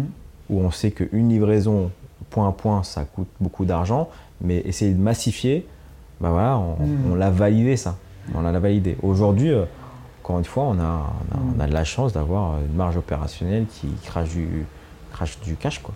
[0.53, 1.91] Où on sait qu'une livraison
[2.31, 4.09] point à point, ça coûte beaucoup d'argent,
[4.41, 5.67] mais essayer de massifier,
[6.21, 7.13] bah voilà, on, Mm.
[7.13, 7.97] on l'a validé ça.
[8.35, 8.97] On l'a validé.
[9.03, 9.65] Aujourd'hui, euh,
[10.23, 12.97] encore une fois, on a, on a, on a de la chance d'avoir une marge
[12.97, 14.65] opérationnelle qui crache du,
[15.13, 15.81] crache du cash.
[15.81, 15.95] Quoi.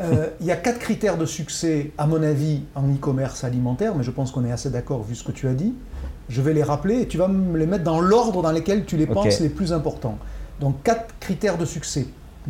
[0.00, 4.02] Euh, Il y a quatre critères de succès, à mon avis, en e-commerce alimentaire, mais
[4.02, 5.74] je pense qu'on est assez d'accord vu ce que tu as dit.
[6.30, 8.96] Je vais les rappeler et tu vas me les mettre dans l'ordre dans lequel tu
[8.96, 10.16] les penses les plus importants.
[10.60, 12.06] Donc, quatre critères de succès.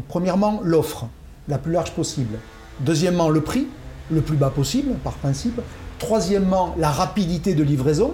[0.06, 1.06] Premièrement, l'offre,
[1.48, 2.38] la plus large possible.
[2.80, 3.66] Deuxièmement, le prix,
[4.10, 5.60] le plus bas possible, par principe.
[5.98, 8.12] Troisièmement, la rapidité de livraison.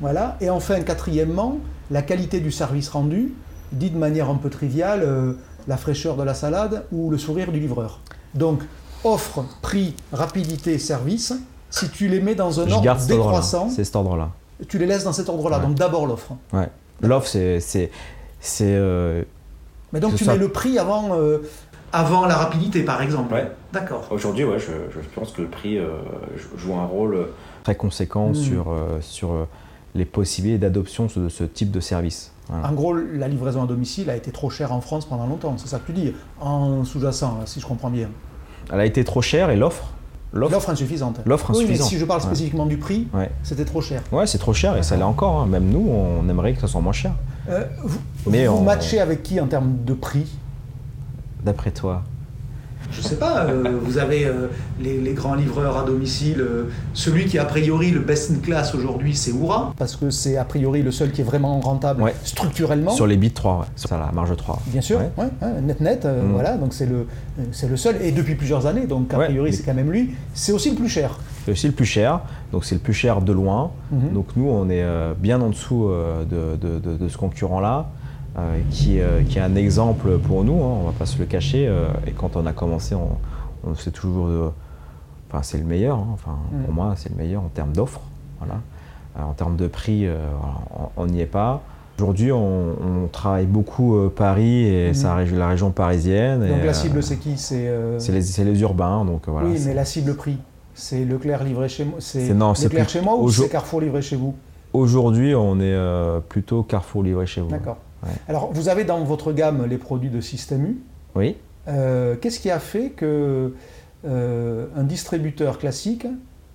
[0.00, 0.36] Voilà.
[0.40, 1.58] Et enfin, quatrièmement,
[1.90, 3.32] la qualité du service rendu,
[3.72, 5.32] dit de manière un peu triviale, euh,
[5.68, 8.00] la fraîcheur de la salade ou le sourire du livreur.
[8.34, 8.60] Donc,
[9.04, 11.32] offre, prix, rapidité, service,
[11.70, 14.30] si tu les mets dans un Je ordre décroissant, C'est cet ordre-là.
[14.68, 15.58] tu les laisses dans cet ordre-là.
[15.58, 15.66] Ouais.
[15.66, 16.32] Donc d'abord l'offre.
[16.52, 16.68] Ouais.
[17.00, 17.90] L'offre, c'est.
[18.60, 19.22] euh,
[19.92, 20.32] Mais donc tu ça.
[20.32, 21.38] mets le prix avant, euh,
[21.92, 23.34] avant la rapidité, par exemple.
[23.34, 23.50] Ouais.
[23.72, 24.06] D'accord.
[24.10, 25.88] Aujourd'hui, ouais, je, je pense que le prix euh,
[26.56, 27.24] joue un rôle euh,
[27.64, 28.34] très conséquent Mm.
[28.34, 29.46] sur, euh, sur
[29.94, 32.32] les possibilités d'adoption de ce type de service.
[32.48, 32.68] Voilà.
[32.68, 35.54] En gros, la livraison à domicile a été trop chère en France pendant longtemps.
[35.58, 38.08] C'est ça que tu dis, en sous-jacent, si je comprends bien.
[38.72, 39.84] Elle a été trop chère et l'offre?
[40.32, 40.54] L'offre?
[40.54, 41.20] L'offre insuffisante.
[41.26, 41.88] L'offre Oui, mais insuffisante.
[41.90, 42.26] si je parle Ouais.
[42.26, 43.30] spécifiquement du prix, Ouais.
[43.42, 44.02] c'était trop cher.
[44.12, 45.40] Ouais, c'est trop cher et ça l'est encore.
[45.40, 45.46] hein.
[45.46, 47.12] Même nous, on aimerait que ça soit moins cher.
[47.50, 50.26] Euh, vous Mais vous on- matchez avec qui en termes de prix?
[51.44, 52.02] D'après toi
[52.92, 54.48] Je sais pas, euh, vous avez euh,
[54.80, 56.40] les, les grands livreurs à domicile.
[56.40, 60.10] euh, celui qui est a priori le best in class aujourd'hui, c'est Oura, parce que
[60.10, 62.14] c'est a priori le seul qui est vraiment rentable Ouais.
[62.24, 62.90] structurellement.
[62.92, 63.64] Sur les bits 3, ouais.
[63.76, 64.60] Sur la marge 3.
[64.66, 65.10] Bien sûr, Ouais.
[65.18, 66.32] ouais, ouais, net net, euh, Mm.
[66.32, 66.96] voilà, donc c'est le,
[67.40, 69.74] euh, c'est le seul, et depuis plusieurs années, donc a Ouais, priori mais- c'est quand
[69.74, 70.14] même lui.
[70.34, 71.18] C'est aussi le plus cher.
[71.44, 72.20] C'est aussi le plus cher,
[72.52, 73.70] donc c'est le plus cher de loin.
[73.90, 74.12] Mhm.
[74.12, 77.78] Donc nous, on est euh, bien en dessous euh, de, de- de- de ce concurrent-là,
[77.78, 78.01] euh,
[78.70, 81.66] qui, euh, qui est un exemple pour nous, hein, on va pas se le cacher.
[81.68, 83.10] euh, et quand on a commencé, on,
[83.68, 84.26] on sait toujours...
[84.26, 84.52] euh,
[85.30, 86.64] Enfin, c'est le meilleur, hein, enfin, Mhm.
[86.64, 88.02] pour moi, c'est le meilleur en termes d'offres.
[88.38, 88.60] Voilà.
[89.18, 90.16] Euh, en termes de prix, euh,
[90.98, 91.62] on n'y est pas.
[91.98, 94.94] Aujourd'hui, on, on travaille beaucoup euh, Paris et Mhm.
[94.94, 96.40] sa la région parisienne.
[96.40, 97.38] Donc et, la euh, cible c'est qui?
[97.38, 99.48] C'est euh, les, les urbains, donc voilà.
[99.48, 100.36] oui, mais la cible prix,
[100.74, 104.16] c'est Leclerc livré chez moi, c'est Leclerc plus- chez moi ou c'est Carrefour livré chez
[104.16, 104.34] vous?
[104.74, 107.48] Aujourd'hui, on est euh, plutôt Carrefour livré chez vous.
[107.48, 107.78] D'accord.
[108.04, 108.10] Ouais.
[108.28, 110.82] Alors vous avez dans votre gamme les produits de Système U.
[111.14, 111.36] Oui.
[111.68, 113.54] Euh, Qu'est-ce qui a fait que
[114.04, 116.06] euh, un distributeur classique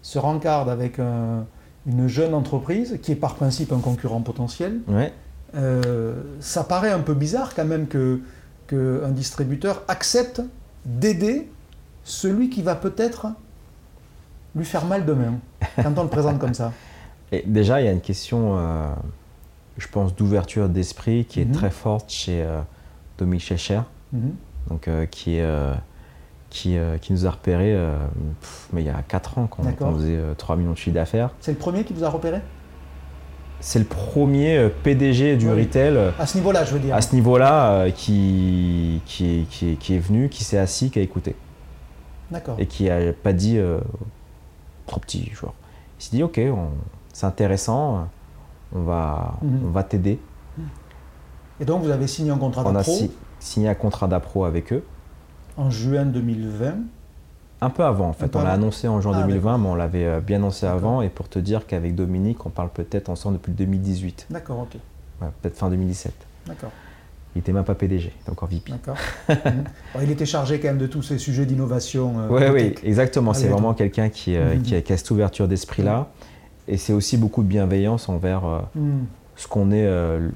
[0.01, 1.45] se rencarde avec un-
[1.86, 4.79] une jeune entreprise qui est par principe un concurrent potentiel?
[4.89, 5.13] Ouais.
[5.55, 8.19] Euh, ça paraît un peu bizarre quand même que
[8.67, 10.41] qu'un distributeur accepte
[10.86, 11.49] d'aider
[12.03, 13.27] celui qui va peut-être
[14.55, 15.36] lui faire mal demain
[15.81, 16.73] quand on le présente comme ça.
[17.31, 18.57] Et déjà, il y a une question
[19.78, 21.52] je pense, d'ouverture d'esprit qui est Mhm.
[21.54, 22.62] très forte chez euh,
[23.18, 23.82] Dominique Schecher,
[24.13, 24.32] Mhm.
[24.70, 25.74] donc, euh, qui, euh,
[26.50, 27.98] qui, euh, qui nous a repéré euh,
[28.42, 30.94] pff, mais il y a 4 ans quand on faisait euh, 3 millions de chiffre
[30.96, 31.30] d'affaires.
[31.42, 32.40] C'est le premier qui vous a repéré?
[33.60, 35.62] C'est le premier PDG du Oui.
[35.62, 36.96] retail À ce niveau-là, je veux dire.
[36.96, 41.00] à ce niveau-là qui, qui, est, qui, est, qui est venu, qui s'est assis, qui
[41.00, 41.36] a écouté
[42.32, 42.56] D'accord.
[42.60, 43.60] et qui a pas dit
[44.86, 45.56] trop petit genre.
[46.00, 46.40] Il s'est dit ok,
[47.13, 48.08] c'est intéressant,
[48.73, 49.60] on va, Mhm.
[49.67, 50.19] on va t'aider.
[51.60, 54.45] Et donc, vous avez signé un contrat On a d'appro si- signé un contrat d'appro
[54.45, 54.84] avec eux.
[55.58, 56.75] en juin 2020.
[57.62, 60.06] Un peu avant en fait, on l'a annoncé en juin Ah, 2020, mais on l'avait
[60.06, 61.01] euh, bien annoncé avant.
[61.01, 64.80] Et pour te dire qu'avec Dominique, on parle peut-être ensemble depuis 2018, D'accord, ok.
[65.19, 66.13] Ouais, peut-être fin 2017.
[66.45, 66.69] D'accord.
[67.36, 68.71] Il était même pas PDG, il était encore VP.
[68.71, 68.97] D'accord.
[69.30, 69.63] Mhm.
[70.03, 72.13] Il était chargé quand même de tous ces sujets d'innovation.
[72.19, 73.34] euh, Oui, oui, exactement.
[73.34, 74.62] C'est vraiment quelqu'un qui, euh, Mhm.
[74.62, 76.08] qui, a, qui a cette ouverture d'esprit-là.
[76.67, 79.06] Et c'est aussi beaucoup de bienveillance envers euh, Mhm.
[79.36, 80.27] ce qu'on est, euh,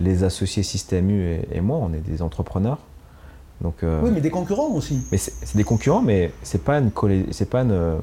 [0.00, 1.78] les associés Système U et, et moi.
[1.80, 2.78] On est des entrepreneurs.
[3.60, 5.06] Donc, euh, Oui, mais des concurrents aussi.
[5.12, 6.90] mais c'est des concurrents, mais c'est pas une
[7.30, 7.98] c'est pas une,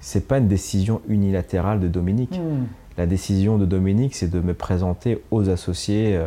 [0.00, 2.38] c'est pas une décision unilatérale de Dominique.
[2.38, 2.66] Mhm.
[2.96, 6.20] La décision de Dominique, c'est de me présenter aux associés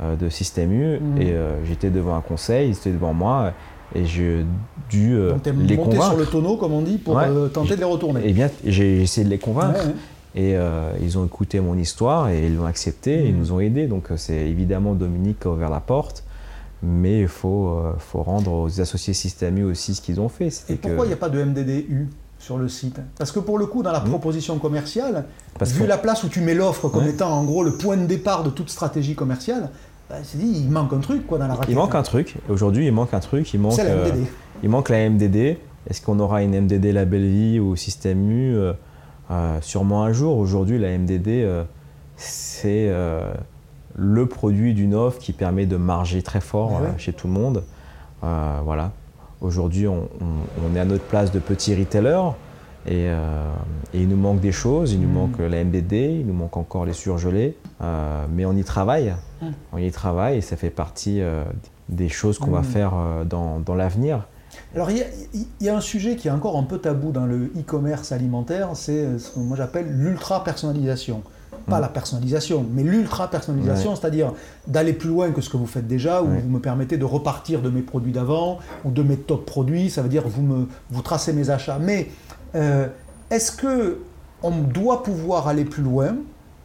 [0.00, 0.98] de Système U.
[1.00, 1.20] Mhm.
[1.22, 3.52] Et j'étais devant un conseil, ils étaient devant moi,
[3.94, 4.44] et j'ai
[4.90, 6.08] dû euh, Donc, les monté convaincre.
[6.10, 7.26] sur le tonneau, comme on dit, pour Ouais.
[7.28, 8.28] euh, tenter de les retourner.
[8.28, 9.80] Et bien, j'ai essayé de les convaincre.
[9.80, 9.94] Ouais, ouais.
[10.36, 13.38] Et euh, ils ont écouté mon histoire et ils l'ont accepté, et ils Mhm.
[13.38, 13.86] nous ont aidés.
[13.86, 16.24] Donc euh, c'est évidemment Dominique qui a ouvert la porte,
[16.82, 20.48] mais il faut, faut rendre aux associés Système U aussi ce qu'ils ont fait.
[20.68, 22.08] Et pourquoi il que, n'y a pas de MDDU
[22.40, 22.98] sur le site?
[23.16, 25.24] Parce que pour le coup, dans la proposition commerciale,
[25.58, 28.04] parce vu la place où tu mets l'offre comme étant en gros le point de
[28.06, 29.70] départ de toute stratégie commerciale,
[30.10, 31.70] bah, dit, il manque un truc quoi, dans la raquette.
[31.70, 32.36] il manque un truc.
[32.48, 33.52] Aujourd'hui, il manque un truc.
[33.54, 34.26] Il manque, C'est la euh, MDD.
[34.62, 35.56] il manque la MDD.
[35.88, 38.72] Est-ce qu'on aura une MDD Label Vie ou Système U Euh,
[39.30, 40.36] euh, Sûrement un jour.
[40.38, 41.64] Aujourd'hui, la MDD, euh,
[42.16, 43.32] c'est euh,
[43.96, 46.92] le produit d'une offre qui permet de marger très fort euh, ouais.
[46.98, 47.64] chez tout le monde.
[48.22, 48.92] Euh, voilà.
[49.40, 52.18] Aujourd'hui, on, on- on est à notre place de petit retailer
[52.86, 53.50] et, euh,
[53.92, 54.92] et il nous manque des choses.
[54.92, 55.12] Il nous Mm.
[55.12, 59.14] manque la MDD, il nous manque encore les surgelés, Euh, mais on y travaille.
[59.42, 59.46] Mm.
[59.72, 61.44] On y travaille et ça fait partie euh,
[61.88, 62.64] des choses qu'on va Mm.
[62.64, 62.92] faire
[63.28, 64.26] dans, dans l'avenir.
[64.74, 67.10] Alors il y, a- il y a un sujet qui est encore un peu tabou
[67.10, 69.86] dans le e-commerce alimentaire, c'est ce que moi j'appelle
[70.48, 71.22] l'ultra-personnalisation.
[71.66, 73.96] Pas la personnalisation, mais l'ultra-personnalisation, Ouais.
[74.00, 74.32] c'est-à-dire
[74.66, 76.40] d'aller plus loin que ce que vous faites déjà, où Ouais.
[76.40, 80.02] vous me permettez de repartir de mes produits d'avant ou de mes top produits, ça
[80.02, 81.78] veut dire vous me vous tracez mes achats.
[81.80, 82.08] Mais
[82.54, 82.88] euh,
[83.30, 83.98] est-ce que
[84.42, 86.16] on doit pouvoir aller plus loin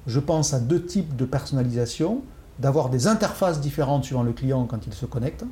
[0.08, 2.21] Je pense à deux types de personnalisation,
[2.60, 5.45] d'avoir des interfaces différentes suivant le client quand il se connecte,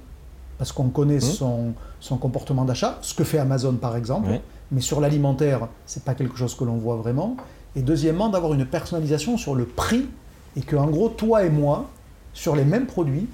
[0.58, 1.21] parce qu'on connaît Mhm.
[1.21, 4.39] son, son comportement d'achat, ce que fait Amazon par exemple, Oui.
[4.71, 7.38] mais sur l'alimentaire, c'est pas quelque chose que l'on voit vraiment.
[7.76, 10.08] Et deuxièmement, d'avoir une personnalisation sur le prix,
[10.56, 11.86] et que en gros, toi et moi,
[12.34, 13.28] sur les mêmes produits,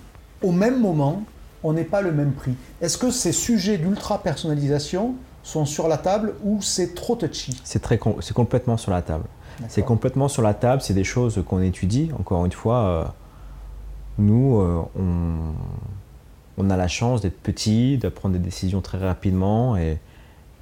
[0.43, 1.23] au même moment,
[1.63, 2.53] on n'est pas le même prix.
[2.81, 7.97] Est-ce que ces sujets d'ultra-personnalisation sont sur la table ou c'est trop touchy C'est très
[7.97, 9.25] com- c'est complètement sur la table.
[9.67, 12.09] C'est complètement sur la table, c'est des choses qu'on étudie.
[12.19, 13.03] Encore une fois, euh,
[14.17, 15.53] nous, euh, on,
[16.57, 19.99] on a la chance d'être petit, de prendre des décisions très rapidement et,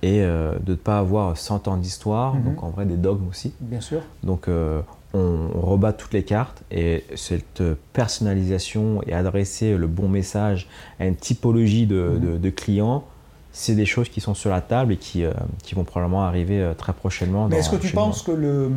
[0.02, 2.44] et euh, de ne pas avoir 100 ans d'histoire, Mhm.
[2.44, 3.54] donc en vrai des dogmes aussi.
[3.62, 4.02] Bien sûr.
[4.24, 7.62] Donc on, on rebat toutes les cartes et cette
[7.94, 10.68] personnalisation et adresser le bon message
[11.00, 12.20] à une typologie de, Mhm.
[12.34, 13.04] de- de clients,
[13.54, 15.32] c'est des choses qui sont sur la table et qui, euh,
[15.64, 17.48] qui vont probablement arriver euh, très prochainement.
[17.48, 18.72] Mais est-ce que tu penses que le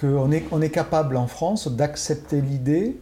[0.00, 2.96] qu'on est, on est capable en France d'accepter l'idée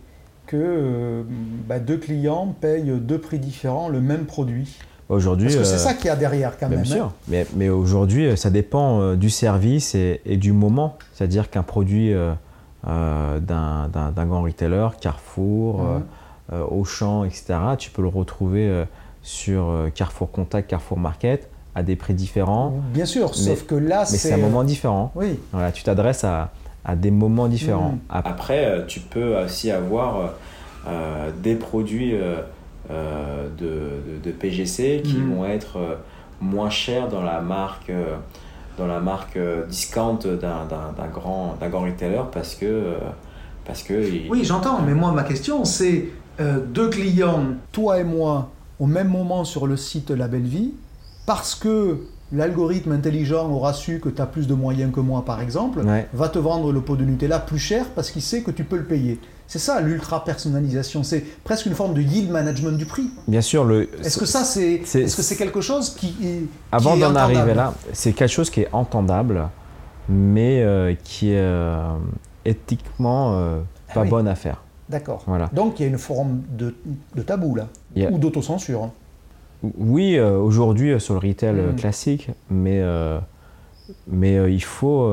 [0.46, 1.22] que euh,
[1.68, 4.78] bah, deux clients payent deux prix différents le même produit?
[5.08, 6.84] Aujourd'hui, Parce que c'est ça qu'il y a derrière quand bien même.
[6.86, 7.04] sûr.
[7.04, 7.12] hein.
[7.28, 10.96] Mais, mais aujourd'hui, ça dépend du service et, et du moment.
[11.14, 12.32] C'est-à-dire qu'un produit euh,
[12.84, 15.84] d'un d'un- d'un grand retailer, Carrefour,
[16.52, 18.84] euh, Auchan, etc., tu peux le retrouver
[19.26, 22.74] sur euh, Carrefour Contact, Carrefour Market à des prix différents.
[22.94, 25.10] Bien sûr, Mais- sauf que là, Mais c'est un moment différent.
[25.16, 26.52] Oui, Voilà, tu t'adresses à,
[26.84, 27.90] à des moments différents.
[27.92, 27.98] Mhm.
[28.08, 30.34] Après, euh, tu peux aussi avoir
[30.86, 32.36] euh, des produits euh,
[33.58, 35.34] de, de- de PGC qui Mhm.
[35.34, 35.96] vont être euh,
[36.40, 38.14] moins chers dans la marque, euh,
[38.78, 42.64] dans la marque euh, discount d'un grand, d'un grand retailer parce que.
[42.66, 42.94] euh,
[43.64, 44.80] parce que il- oui, j'entends.
[44.86, 46.04] Mais moi, ma question, c'est
[46.38, 50.72] euh, deux clients, toi et moi, au même moment sur le site La Belle Vie,
[51.26, 51.98] parce que
[52.32, 56.08] l'algorithme intelligent aura su que tu as plus de moyens que moi, par exemple, Ouais.
[56.12, 58.76] va te vendre le pot de Nutella plus cher parce qu'il sait que tu peux
[58.76, 59.20] le payer.
[59.46, 61.04] C'est ça l'ultra-personnalisation.
[61.04, 63.10] C'est presque une forme de yield management du prix.
[63.28, 66.42] Bien sûr, le, Est-ce que ça, c'est c'est- est-ce que c'est quelque chose qui est
[66.72, 69.48] Avant qui est d'en entendable arriver là, c'est quelque chose qui est entendable,
[70.08, 71.94] mais euh, qui est euh,
[72.44, 73.60] éthiquement euh,
[73.94, 74.08] pas oui.
[74.08, 74.62] bonne à faire.
[74.88, 75.22] D'accord.
[75.26, 75.50] Voilà.
[75.52, 76.74] Donc il y a une forme de,
[77.14, 77.68] de tabou là,
[78.10, 78.84] ou d'autocensure.
[78.84, 78.90] hein.
[79.78, 81.76] Oui, euh, aujourd'hui euh, sur le retail euh, Mm.
[81.76, 83.18] classique, mais, euh,
[84.06, 85.10] mais euh, il, faut,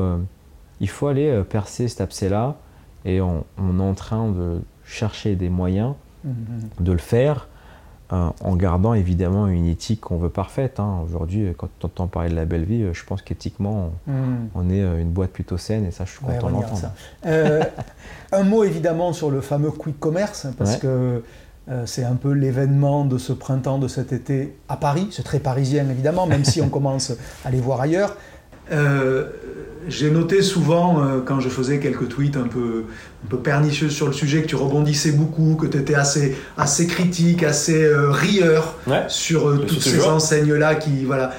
[0.80, 2.56] il faut aller percer cet abcès-là
[3.06, 5.94] et on, on est en train de chercher des moyens
[6.26, 6.70] Mhm.
[6.86, 7.48] de le faire
[8.42, 10.80] en gardant évidemment une éthique qu'on veut parfaite.
[10.80, 11.00] hein.
[11.06, 14.14] Aujourd'hui, euh, quand tu entends parler de la belle vie, euh, je pense qu'éthiquement, on,
[14.56, 16.92] on est euh, une boîte plutôt saine et ça, je suis On content d'entendre.
[17.26, 17.64] Euh,
[18.32, 20.80] un mot évidemment sur le fameux quick commerce, parce Ouais.
[20.80, 21.24] que
[21.70, 25.08] euh, c'est un peu l'événement de ce printemps, de cet été à Paris.
[25.12, 27.14] C'est très parisien évidemment, même si on commence
[27.46, 28.18] à les voir ailleurs.
[28.72, 29.26] Euh,
[29.90, 32.86] J'ai noté souvent, euh, quand je faisais quelques tweets un peu,
[33.26, 36.88] un peu pernicieux sur le sujet, que tu rebondissais beaucoup, que tu étais assez, assez
[36.88, 39.04] critique, assez euh, rieur Ouais.
[39.10, 41.04] sur toutes ces enseignes-là qui.
[41.04, 41.32] Voilà.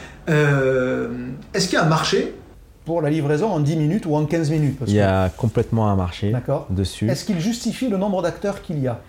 [1.55, 2.35] Est-ce qu'il y a un marché
[2.85, 4.79] pour la livraison en 10 minutes ou en 15 minutes?
[4.79, 6.35] Parce Il y que- a complètement un marché
[6.69, 7.09] dessus.
[7.09, 9.01] Est-ce qu'il justifie le nombre d'acteurs qu'il y a?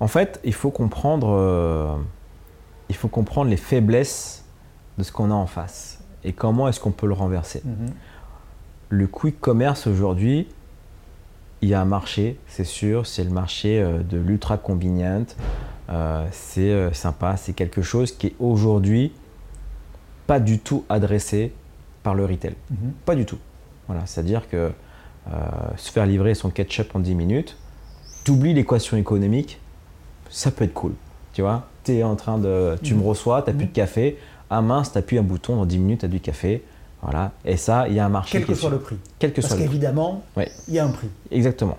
[0.00, 1.98] En fait, il faut comprendre,
[2.90, 4.44] il faut comprendre les faiblesses
[4.98, 5.91] de ce qu'on a en face
[6.24, 7.62] et comment est-ce qu'on peut le renverser.
[8.88, 10.48] Le quick commerce aujourd'hui,
[11.62, 15.24] il y a un marché, c'est sûr, c'est le marché euh, de l'ultra convenient.
[15.90, 19.12] Euh, c'est euh, sympa, c'est quelque chose qui est aujourd'hui
[20.26, 21.52] pas du tout adressé
[22.02, 22.54] par le retail.
[22.70, 22.92] Mhm.
[23.04, 23.38] Pas du tout.
[23.86, 24.72] Voilà, c'est-à-dire que
[25.30, 25.30] euh,
[25.76, 27.56] se faire livrer son ketchup en 10 minutes,
[28.24, 29.60] t'oublies l'équation économique,
[30.30, 30.94] ça peut être cool.
[31.32, 32.76] Tu vois, tu es en train de.
[32.82, 34.18] Tu me reçois, tu n'as plus de café.
[34.54, 36.62] Ah mince, tu appuies un bouton, dans 10 minutes, tu as du café.
[37.02, 37.32] Voilà.
[37.44, 38.38] Et ça, il y a un marché.
[38.38, 38.96] Quel que soit le prix.
[39.18, 39.70] Quel que Parce soit le prix.
[39.70, 40.22] qu'évidemment,
[40.68, 41.08] il y a un prix.
[41.30, 41.78] Exactement.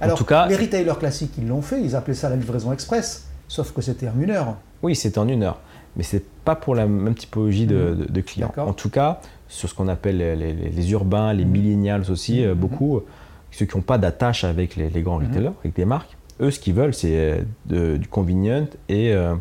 [0.00, 3.26] Alors, tout cas- les retailers classiques, ils l'ont fait, ils appelaient ça la livraison express,
[3.46, 4.56] sauf que c'était en une heure.
[4.82, 5.60] Oui, c'est en une heure.
[5.96, 8.50] Mais c'est pas pour la même typologie de, de- de clients.
[8.56, 12.54] En tout cas, sur ce qu'on appelle les, les- les urbains, les millennials aussi, euh,
[12.54, 13.04] beaucoup, euh,
[13.50, 16.58] ceux qui n'ont pas d'attache avec les, les grands retailers, avec les marques, eux, ce
[16.58, 19.34] qu'ils veulent, c'est euh, du convenient et, euh,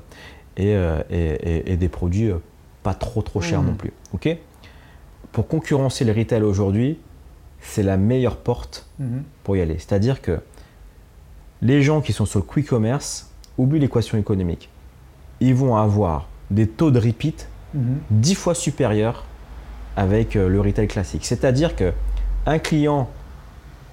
[0.58, 2.38] et, euh, et- des produits euh,
[2.84, 3.68] pas trop trop chers Mhm.
[3.68, 3.94] non plus.
[4.14, 4.30] Ok?
[5.32, 6.98] Pour concurrencer les retail aujourd'hui,
[7.62, 9.24] c'est la meilleure porte Mhm.
[9.44, 9.76] pour y aller.
[9.78, 10.40] C'est-à-dire que
[11.62, 14.70] les gens qui sont sur le quick commerce oublient l'équation économique.
[15.40, 18.00] Ils vont avoir des taux de repeat Mhm.
[18.12, 19.24] 10 fois supérieurs
[19.96, 21.26] avec euh, le retail classique.
[21.26, 21.94] C'est-à-dire que
[22.46, 23.10] un client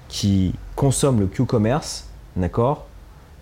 [0.09, 2.87] qui consomme le Q-commerce, d'accord,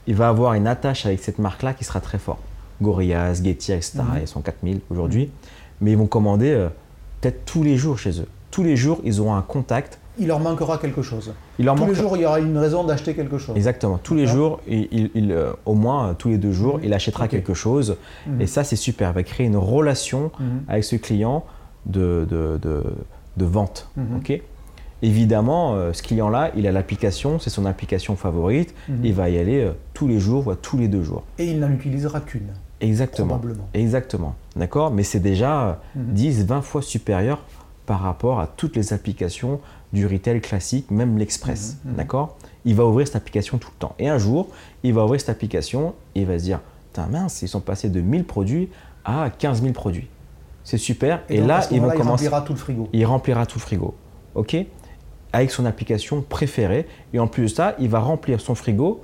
[0.07, 2.41] il va avoir une attache avec cette marque-là qui sera très forte.
[2.83, 3.99] Gorillaz, Getty, etc.
[3.99, 4.05] Mhm.
[4.23, 5.31] Ils sont 4000 aujourd'hui.
[5.81, 6.69] Mais ils vont commander euh,
[7.21, 8.27] peut-être tous les jours chez eux.
[8.51, 9.99] Tous les jours, ils auront un contact.
[10.19, 11.35] Il leur manquera quelque chose.
[11.59, 13.55] Il leur Tous manque les jours, il y aura une raison d'acheter quelque chose.
[13.55, 13.99] Exactement.
[14.03, 16.85] Tous les jours, il, il- il, euh, au moins euh, tous les deux jours, Mhm.
[16.85, 17.97] il achètera quelque chose.
[18.27, 18.41] Mhm.
[18.41, 19.11] Et ça, c'est super.
[19.11, 20.31] Il va créer une relation
[20.69, 21.45] avec ce client
[21.85, 22.85] de, de, de-
[23.37, 23.91] de vente.
[24.17, 24.41] Ok
[25.03, 28.75] Évidemment, euh, ce client-là, il a l'application, c'est son application favorite.
[29.05, 31.23] Il va y aller euh, tous les jours, voire tous les deux jours.
[31.39, 32.49] Et il n'en utilisera qu'une,
[32.81, 33.37] Exactement.
[33.39, 33.69] probablement.
[33.75, 34.35] Exactement.
[34.55, 34.91] D'accord?
[34.91, 36.12] Mais c'est déjà euh, Mhm.
[36.15, 37.45] 10, 20 fois supérieur
[37.87, 39.61] par rapport à toutes les applications
[39.93, 41.79] du retail classique, même l'Express.
[41.85, 41.97] Mhm, mhm.
[41.97, 42.37] D'accord?
[42.65, 43.95] Il va ouvrir cette application tout le temps.
[43.99, 44.49] Et un jour,
[44.83, 46.61] il va ouvrir cette application et il va se dire
[46.93, 48.71] Putain, mince, ils sont passés de 1000 produits
[49.05, 50.09] à 15 000 produits.
[50.65, 51.23] C'est super.
[51.29, 52.25] Et, donc, là, ils vont il commencer.
[52.29, 52.89] remplira tout le frigo.
[52.93, 53.95] Il remplira tout le frigo.
[54.35, 54.57] OK?
[55.33, 56.87] Avec son application préférée.
[57.12, 59.03] Et en plus de ça, il va remplir son frigo.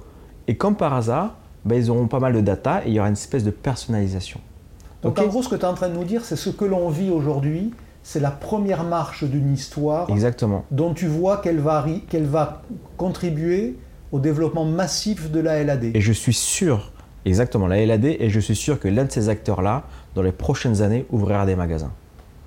[0.48, 3.08] Et comme par hasard, ben, ils auront pas mal de data et il y aura
[3.08, 4.40] une espèce de personnalisation.
[5.02, 6.64] Donc en gros, ce que tu es en train de nous dire, c'est ce que
[6.64, 7.72] l'on vit aujourd'hui,
[8.02, 10.64] c'est la première marche d'une histoire Exactement.
[10.70, 12.62] dont tu vois qu'elle va, qu'elle va
[12.96, 13.76] contribuer
[14.12, 15.84] au développement massif de la LAD.
[15.94, 16.92] Et je suis sûr,
[17.24, 20.82] exactement, la LAD, et je suis sûr que l'un de ces acteurs-là, dans les prochaines
[20.82, 21.92] années, ouvrira des magasins.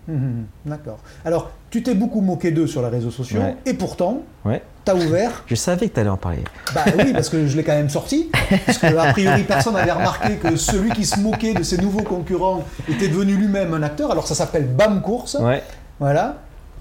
[0.07, 0.99] Mhm, D'accord.
[1.25, 3.55] Alors, tu t'es beaucoup moqué d'eux sur les réseaux sociaux, Ouais.
[3.65, 4.61] et pourtant, Ouais.
[4.85, 5.43] tu as ouvert.
[5.47, 6.43] Je savais que tu allais en parler.
[6.73, 8.29] Bah oui, parce que je l'ai quand même sorti.
[8.65, 12.03] Parce que, a priori, personne n'avait remarqué que celui qui se moquait de ses nouveaux
[12.03, 14.11] concurrents était devenu lui-même un acteur.
[14.11, 15.37] Alors, ça s'appelle BAM Course.
[15.41, 15.63] Ouais.
[15.99, 16.35] Voilà.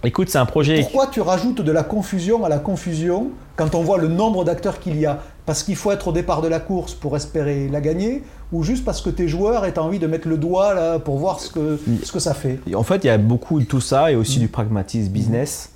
[0.05, 0.83] Écoute, c'est un projet.
[0.83, 4.79] Pourquoi tu rajoutes de la confusion à la confusion quand on voit le nombre d'acteurs
[4.81, 5.21] qu'il y a?
[5.47, 8.85] Parce qu'il faut être au départ de la course pour espérer la gagner ou juste
[8.85, 11.79] parce que tes joueurs aient envie de mettre le doigt là pour voir ce que,
[12.03, 12.59] ce que ça fait?
[12.75, 15.71] En fait, il y a beaucoup de tout ça et aussi du pragmatisme business.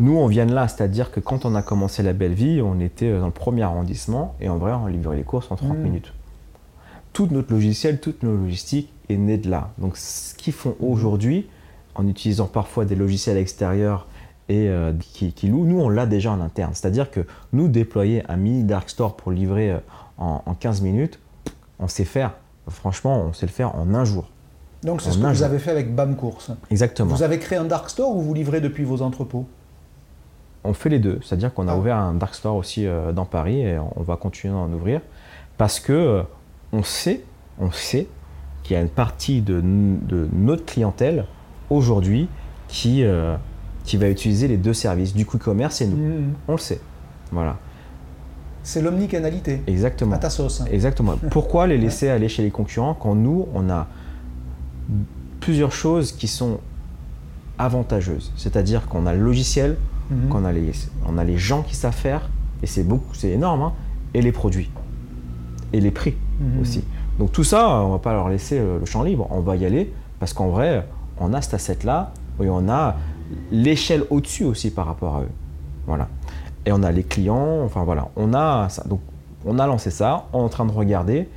[0.00, 2.80] Nous, on vient de là, c'est-à-dire que quand on a commencé la belle vie, on
[2.80, 5.82] était dans le premier arrondissement et en vrai, on livrait les courses en 30 Mm.
[5.82, 6.12] minutes.
[7.12, 9.70] Tout notre logiciel, toute nos logistique est née de là.
[9.78, 11.46] Donc, ce qu'ils font aujourd'hui,
[11.94, 14.06] en utilisant parfois des logiciels extérieurs
[14.48, 16.72] et euh, qui, qui louent, nous, on l'a déjà en interne.
[16.74, 19.78] C'est-à-dire que nous, déployer un mini dark store pour livrer euh,
[20.18, 21.18] en, en 15 minutes,
[21.78, 22.32] on sait faire.
[22.68, 24.28] Franchement, on sait le faire en un jour.
[24.82, 25.46] Donc c'est ce que vous jour.
[25.46, 26.50] avez fait avec BAM Course.
[26.70, 27.14] Exactement.
[27.14, 29.46] Vous avez créé un dark store ou vous livrez depuis vos entrepôts?
[30.64, 31.18] On fait les deux.
[31.22, 31.76] C'est-à-dire qu'on a Ah.
[31.78, 35.00] ouvert un dark store aussi euh, dans Paris et on va continuer à en ouvrir
[35.56, 36.22] parce que euh,
[36.72, 37.22] on sait,
[37.60, 38.08] on sait
[38.64, 41.26] qu'il y a une partie de notre clientèle
[41.72, 42.28] aujourd'hui
[42.68, 43.36] qui, euh,
[43.84, 45.96] qui va utiliser les deux services, du quick commerce et nous.
[45.96, 46.32] Mhm.
[46.48, 46.80] On le sait.
[47.32, 47.56] Voilà,
[48.62, 50.14] C'est l'omnicanalité, exactement.
[50.14, 50.62] à ta sauce.
[50.70, 51.14] Exactement.
[51.30, 53.88] Pourquoi les laisser aller chez les concurrents quand nous, on a
[55.40, 56.58] plusieurs choses qui sont
[57.58, 58.32] avantageuses?
[58.36, 59.76] C'est-à-dire qu'on a le logiciel,
[60.10, 60.28] Mhm.
[60.28, 60.72] qu'on a les,
[61.06, 62.28] on a les gens qui savent faire,
[62.62, 63.72] et c'est beaucoup, c'est énorme, hein,
[64.14, 64.70] et les produits,
[65.72, 66.60] et les prix Mhm.
[66.60, 66.84] aussi.
[67.18, 69.64] Donc tout ça, on va pas leur laisser euh, le champ libre, on va y
[69.64, 70.86] aller, parce qu'en vrai,
[71.18, 72.96] on a cet asset-là, et on a
[73.50, 75.28] l'échelle au-dessus aussi par rapport à eux.
[75.86, 76.08] Voilà.
[76.66, 78.84] Et on a les clients, enfin voilà, on a ça.
[78.84, 79.00] Donc
[79.44, 81.28] on a lancé ça, on est en train de regarder,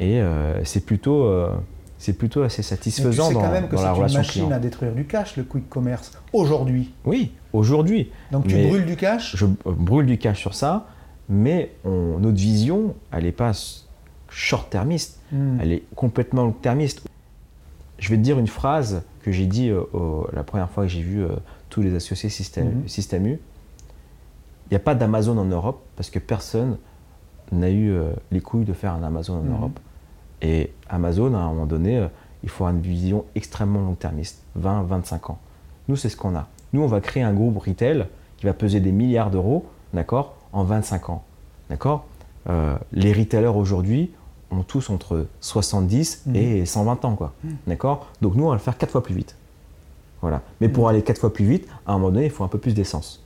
[0.00, 1.50] et euh, c'est plutôt, euh,
[1.98, 3.96] c'est plutôt assez Mais tu satisfaisant sais dans, quand même que dans c'est la une
[3.98, 4.56] relation machine client.
[4.56, 6.92] à détruire du cash, le quick commerce, aujourd'hui.
[7.04, 10.86] Oui, aujourd'hui, Donc tu Mais- brûles du cash je euh, brûle du cash sur ça,
[11.28, 13.52] mais on- notre vision, elle n'est pas
[14.28, 15.58] short-termiste, Mhm.
[15.60, 17.02] elle est complètement long-termiste.
[17.98, 20.88] Je vais te dire une phrase que j'ai dit euh, au- la première fois que
[20.90, 21.28] j'ai vu euh,
[21.70, 22.82] tous les associés Système.
[22.88, 23.38] Système U.
[24.66, 26.78] Il n'y a pas d'Amazon en Europe parce que personne
[27.52, 29.52] n'a eu euh, les couilles de faire un Amazon en Mhm.
[29.52, 29.78] Europe.
[30.40, 32.06] Et Amazon, à un moment donné,
[32.42, 35.38] il faut une vision extrêmement long-termiste, 20-25 ans.
[35.88, 36.48] Nous, c'est ce qu'on a.
[36.72, 38.06] Nous, on va créer un groupe retail
[38.38, 41.22] qui va peser des milliards d'euros, d'accord, en 25 ans.
[41.70, 42.06] D'accord
[42.48, 44.10] Euh, Les retailers aujourd'hui
[44.52, 46.36] ont tous entre 70 Mhm.
[46.36, 47.32] et 120 ans, quoi.
[47.66, 48.06] D'accord?
[48.20, 49.36] Donc nous, on va le faire 4 fois plus vite.
[50.20, 50.42] Voilà.
[50.60, 50.90] Mais pour Mhm.
[50.90, 53.20] aller 4 fois plus vite, à un moment donné, il faut un peu plus d'essence.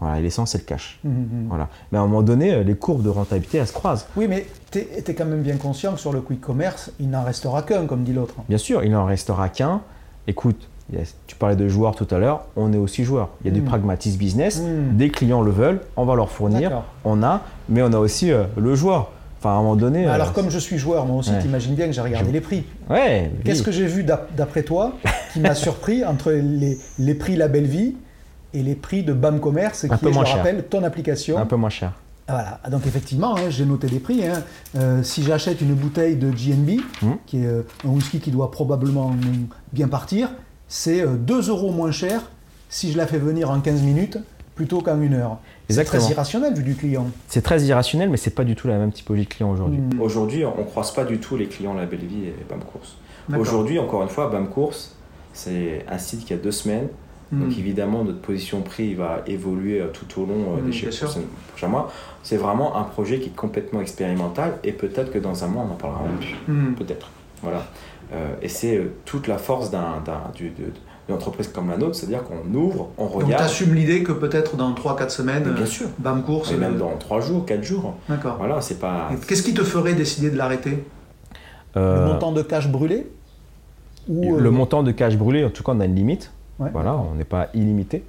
[0.00, 0.98] Voilà, et l'essence, c'est le cash.
[1.48, 1.68] Voilà.
[1.92, 4.06] Mais à un moment donné, euh, les courbes de rentabilité, elles se croisent.
[4.16, 7.22] Oui, mais tu es, quand même bien conscient que sur le quick commerce, il n'en
[7.22, 8.34] restera qu'un, comme dit l'autre.
[8.48, 9.82] Bien sûr, il n'en restera qu'un.
[10.26, 10.68] Écoute,
[11.26, 13.28] tu parlais de joueurs tout à l'heure, on est aussi joueurs.
[13.44, 14.62] Il y a du pragmatisme business,
[14.92, 18.44] des clients le veulent, on va leur fournir, on a, mais on a aussi euh,
[18.56, 19.10] le joueur.
[19.40, 20.06] Enfin, à un moment donné.
[20.06, 21.38] euh, Alors, comme je suis joueur, moi aussi, Ouais.
[21.40, 22.64] t'imagines bien que j'ai regardé Je- les prix.
[22.90, 23.40] Ouais, oui.
[23.44, 24.92] Qu'est-ce que j'ai vu d'ap- d'après toi
[25.32, 27.96] qui m'a surpris entre les, les prix La Belle Vie
[28.52, 31.56] et les prix de BAM Commerce, qui est, je le rappelle, ton application Un peu
[31.56, 31.92] moins cher.
[32.28, 34.24] Voilà, donc effectivement, hein, j'ai noté des prix.
[34.26, 34.42] hein.
[34.76, 37.16] Euh, si j'achète une bouteille de GNB, Mhm.
[37.26, 39.12] qui est euh, un whisky qui doit probablement
[39.72, 40.28] bien partir,
[40.68, 42.20] c'est euh, 2 euros moins cher
[42.68, 44.18] si je la fais venir en 15 minutes
[44.54, 45.38] plutôt qu'en une heure.
[45.70, 47.06] C'est très irrationnel vu du client.
[47.28, 49.78] C'est très irrationnel, mais c'est pas du tout la même typologie de client aujourd'hui.
[49.78, 50.00] Mm.
[50.00, 52.96] Aujourd'hui, on ne croise pas du tout les clients La Belle Vie et BAM Course.
[53.38, 54.96] Aujourd'hui, encore une fois, BAM Course,
[55.32, 56.88] c'est un site qui a deux semaines.
[57.32, 57.44] Mm.
[57.44, 61.08] Donc évidemment, notre position prix va évoluer euh, tout au long euh, Mm, des sûr.
[61.52, 61.92] prochains, mois.
[62.24, 65.72] C'est vraiment un projet qui est complètement expérimental et peut-être que dans un mois, on
[65.72, 66.74] en parlera même plus.
[66.84, 67.08] Peut-être.
[67.42, 67.66] Voilà.
[68.12, 70.72] Euh, et c'est euh, toute la force d'un, d'un- du- de-
[71.10, 73.42] d'une entreprise comme la nôtre, c'est-à-dire qu'on ouvre, on Donc tu regarde.
[73.42, 75.88] assumes l'idée que peut-être dans 3-4 semaines, bien sûr.
[75.98, 76.52] BAM Course.
[76.52, 77.94] Et même euh, dans 3 jours, 4 jours.
[78.08, 78.36] D'accord.
[78.38, 79.10] Voilà, c'est pas.
[79.26, 80.84] Qu'est-ce qui te ferait décider de l'arrêter?
[81.76, 83.06] Euh, Le montant de cash brûlé
[84.08, 86.32] Ou, le euh, montant de cash brûlé, en tout cas, on a une limite.
[86.58, 88.04] ouais, Voilà, on n'est pas illimité.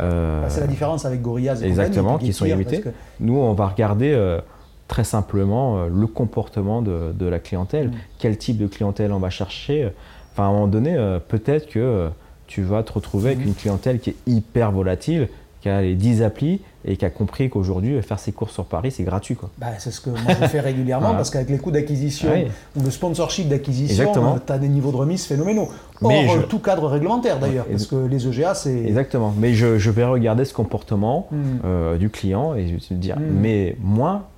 [0.00, 2.78] Euh, Bah, c'est la différence avec Gorillaz et Exactement, qui sont Getir, limités.
[2.82, 4.40] parce que- Nous, on va regarder euh,
[4.86, 7.92] très simplement euh, le comportement de, de la clientèle, Mm.
[8.18, 9.90] quel type de clientèle on va chercher.
[10.38, 12.08] Enfin, à un moment donné, euh, peut-être que euh,
[12.46, 13.48] tu vas te retrouver avec Mhm.
[13.48, 15.26] une clientèle qui est hyper volatile,
[15.60, 18.64] qui a les 10 applis et qui a compris qu'aujourd'hui, euh, faire ses courses sur
[18.64, 19.34] Paris, c'est gratuit.
[19.34, 19.50] Quoi.
[19.58, 21.16] Bah, c'est ce que moi je fais régulièrement Voilà.
[21.18, 22.46] parce qu'avec les coûts d'acquisition Ouais.
[22.76, 24.12] ou le sponsorship d'acquisition,
[24.46, 25.70] tu as des niveaux de remise phénoménaux.
[26.02, 28.78] Or, Mais je- tout cadre réglementaire d'ailleurs, Ouais, parce que les EGA, c'est.
[28.84, 29.34] Exactement.
[29.36, 31.36] Mais je, je vais regarder ce comportement Hmm.
[31.64, 33.22] euh, du client et je vais me dire, Mm.
[33.40, 34.28] mais moi,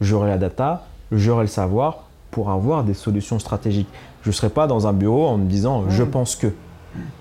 [0.00, 3.88] j'aurai la data, j'aurai le savoir pour avoir des solutions stratégiques.
[4.28, 6.10] Je ne serai pas dans un bureau en me disant, je Mm.
[6.10, 6.48] pense que.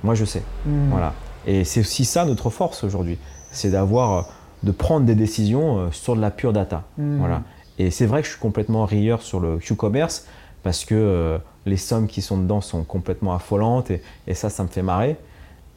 [0.03, 0.43] Moi, je sais.
[0.65, 0.89] Hmm.
[0.89, 1.13] Voilà.
[1.45, 3.17] Et c'est aussi ça notre force aujourd'hui,
[3.53, 4.21] c'est d'avoir, euh,
[4.63, 6.83] de prendre des décisions euh, sur de la pure data.
[6.97, 7.43] Voilà.
[7.79, 10.25] Et c'est vrai que je suis complètement rieur sur le Q-commerce
[10.63, 14.63] parce que euh, les sommes qui sont dedans sont complètement affolantes et, et ça, ça
[14.63, 15.15] me fait marrer.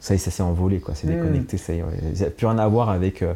[0.01, 0.95] Ça y est, ça s'est envolé, quoi.
[0.95, 1.11] C'est Mm.
[1.15, 1.55] déconnecté.
[1.55, 2.13] Ça y est, ouais.
[2.13, 3.21] Ça n'a plus rien à voir avec.
[3.21, 3.33] euh,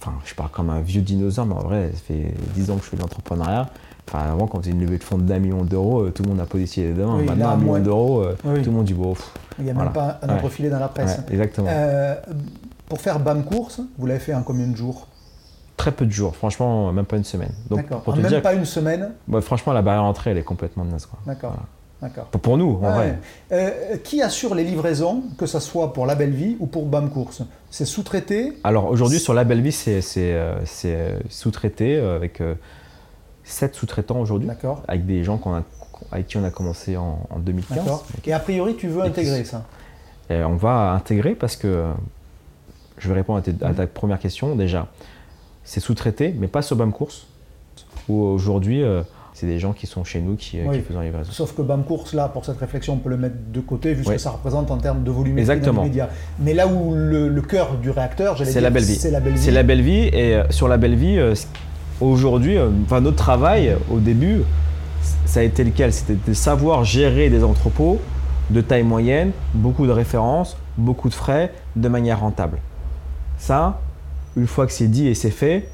[0.00, 2.84] Enfin, je parle comme un vieux dinosaure, mais en vrai, ça fait 10 ans que
[2.84, 3.70] je fais de l'entrepreneuriat.
[4.08, 6.40] Enfin, avant, quand faisait une levée de fonds d'un million d'euros, euh, tout le monde
[6.40, 7.16] a positionné les deux mains.
[7.18, 8.62] Oui, Maintenant, un million moins- d'euros, euh, Oui.
[8.62, 9.14] tout le monde dit bon.
[9.14, 9.90] pff, Il n'y a Voilà.
[9.90, 10.50] même pas un autre Ouais.
[10.50, 11.18] filet dans la presse.
[11.18, 11.68] ouais, exactement.
[11.70, 12.16] Euh,
[12.88, 15.06] pour faire BAM course, vous l'avez fait en combien de jours?
[15.76, 17.52] Très peu de jours, franchement, même pas une semaine.
[17.70, 18.02] Donc, D'accord.
[18.02, 19.12] pour te même dire, pas une semaine?
[19.40, 21.08] Franchement, la barrière d'entrée, elle est complètement naze.
[21.26, 21.50] D'accord.
[21.52, 21.66] Voilà.
[22.02, 22.26] D'accord.
[22.26, 22.92] Pour- nous, en Ouais.
[22.92, 23.18] vrai.
[23.52, 27.08] Euh, qui assure les livraisons, que ce soit pour la belle vie ou pour BAM
[27.10, 27.42] course?
[27.70, 28.58] C'est sous-traité?
[28.64, 32.40] Alors aujourd'hui, sur la belle vie, c'est c'est, c'est, sous-traité avec
[33.44, 34.48] 7 sous-traitants aujourd'hui,
[34.88, 35.62] avec des gens qu'on a,
[36.12, 37.76] avec qui on a commencé en, en 2015.
[37.78, 38.06] D'accord.
[38.26, 39.64] Et a priori, tu veux intégrer qui- ça
[40.30, 41.84] Et on va intégrer parce que
[42.98, 44.56] je vais répondre à, ta première question.
[44.56, 44.86] Déjà,
[45.64, 47.26] c'est sous-traité, mais pas sur BAM Course,
[48.08, 49.02] où aujourd'hui, euh,
[49.34, 50.76] c'est des gens qui sont chez nous qui, euh, Oui.
[50.78, 51.30] qui font la livraison.
[51.32, 54.04] Sauf que BAM Course, là, pour cette réflexion, on peut le mettre de côté, vu
[54.04, 54.14] ce Oui.
[54.14, 55.82] que ça représente en termes de volume Exactement.
[55.82, 56.08] immédiat.
[56.38, 58.94] Mais là où le, le cœur du réacteur, j'allais C'est dire, la belle vie.
[58.94, 59.38] c'est la belle vie.
[59.38, 61.34] C'est la belle vie, et euh, sur la belle vie, euh,
[62.00, 64.42] aujourd'hui, euh, enfin, notre travail, au début,
[65.26, 65.92] ça a été lequel?
[65.92, 68.00] C'était de savoir gérer des entrepôts
[68.50, 72.58] de taille moyenne, beaucoup de références, beaucoup de frais, de manière rentable.
[73.38, 73.80] Ça,
[74.36, 75.68] une fois que c'est dit et c'est fait,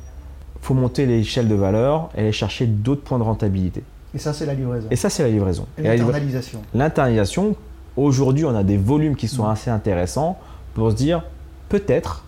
[0.63, 3.83] faut monter l'échelle de valeur et aller chercher d'autres points de rentabilité.
[4.15, 4.87] Et ça, c'est la livraison.
[4.91, 5.67] Et ça, c'est la livraison.
[5.79, 6.61] Et l'internalisation.
[6.75, 7.57] L'internalisation,
[7.97, 9.51] aujourd'hui, on a des volumes qui sont Mm.
[9.51, 10.39] assez intéressants
[10.75, 11.23] pour se dire
[11.69, 12.25] peut-être,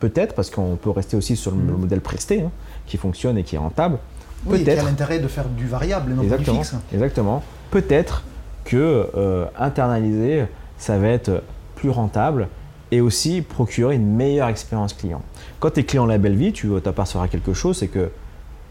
[0.00, 1.76] peut-être, parce qu'on peut rester aussi sur le Mm.
[1.80, 2.50] modèle presté, hein,
[2.86, 3.98] qui fonctionne et qui est rentable.
[4.46, 4.84] Oui, et qui a peut-être.
[4.86, 6.58] l'intérêt de faire du variable non pas du Exactement.
[6.62, 6.76] fixe.
[6.92, 7.42] Exactement.
[7.70, 8.24] Peut-être
[8.64, 10.44] que euh, internaliser,
[10.78, 11.42] ça va être
[11.76, 12.48] plus rentable
[12.90, 15.22] et aussi procurer une meilleure expérience client.
[15.60, 18.10] Quand tu es client la belle vie, tu t'apercevras quelque chose, c'est que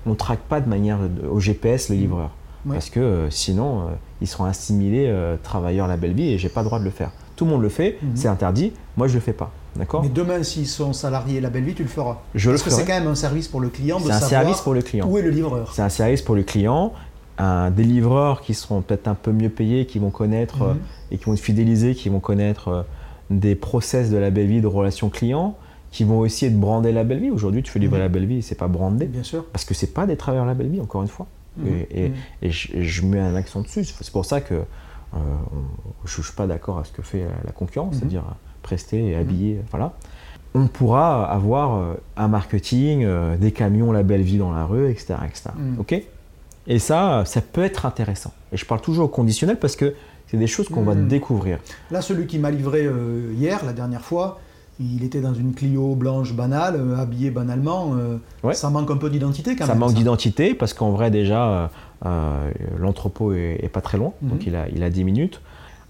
[0.06, 1.00] on ne traque pas de manière
[1.30, 2.32] au GPS les livreurs.
[2.66, 2.74] Oui.
[2.74, 3.86] Parce que euh, sinon, euh,
[4.22, 6.92] ils seront assimilés euh, travailleurs la belle vie et j'ai pas le droit de le
[6.92, 7.12] faire.
[7.36, 8.12] Tout le monde le fait, Mhm.
[8.16, 9.52] c'est interdit, moi je le fais pas.
[9.76, 12.18] D'accord Mais demain, s'ils sont salariés la belle vie, tu le feras.
[12.36, 12.88] Je le Parce que c'est ferai.
[12.94, 15.08] quand même un service pour le client de C'est un savoir service pour le client.
[15.08, 15.74] où est le livreur.
[15.74, 16.94] C'est un service pour le client.
[17.40, 20.80] Un, des livreurs qui seront peut-être un peu mieux payés, qui vont connaître euh, Mhm.
[21.12, 22.84] et qui vont être fidélisés, qui vont connaître euh,
[23.32, 25.56] des process de la belle vie, de relations clients,
[25.90, 27.32] qui vont aussi être brandés la belle vie.
[27.32, 28.04] Aujourd'hui, tu fais livrer Mhm.
[28.04, 29.06] la belle vie, c'est pas brandé.
[29.08, 29.46] Bien sûr.
[29.52, 31.26] Parce que c'est pas des travailleurs la belle vie, encore une fois.
[31.58, 31.68] Mhm.
[31.68, 32.12] Et, et-
[32.44, 33.84] et je, et je mets un accent dessus.
[33.86, 34.62] C'est pour ça que euh,
[35.16, 38.24] on- je ne suis pas d'accord à ce que fait la, concurrence, c'est-à-dire
[38.64, 39.62] prester et habiller.
[39.72, 39.94] Voilà.
[40.56, 44.90] On pourra avoir euh, un marketing, euh, des camions la belle vie dans la rue,
[44.90, 45.16] etc.
[45.28, 45.50] etc.
[45.80, 46.02] Ok?
[46.68, 48.32] Et ça, ça peut être intéressant.
[48.52, 49.94] Et je parle toujours au conditionnel parce que
[50.28, 51.08] c'est des choses qu'on va Mhm.
[51.08, 51.60] découvrir.
[51.92, 54.40] Là, celui qui m'a livré euh, hier, la dernière fois,
[54.80, 57.94] il était dans une Clio blanche banale, euh, habillé banalement.
[57.96, 58.54] euh, Ouais.
[58.54, 59.80] Ça manque un peu d'identité quand Ça même.
[59.80, 61.70] manque d'identité parce qu'en vrai déjà
[62.80, 65.42] l'entrepôt est, est pas très loin, donc il a, il a 10 minutes.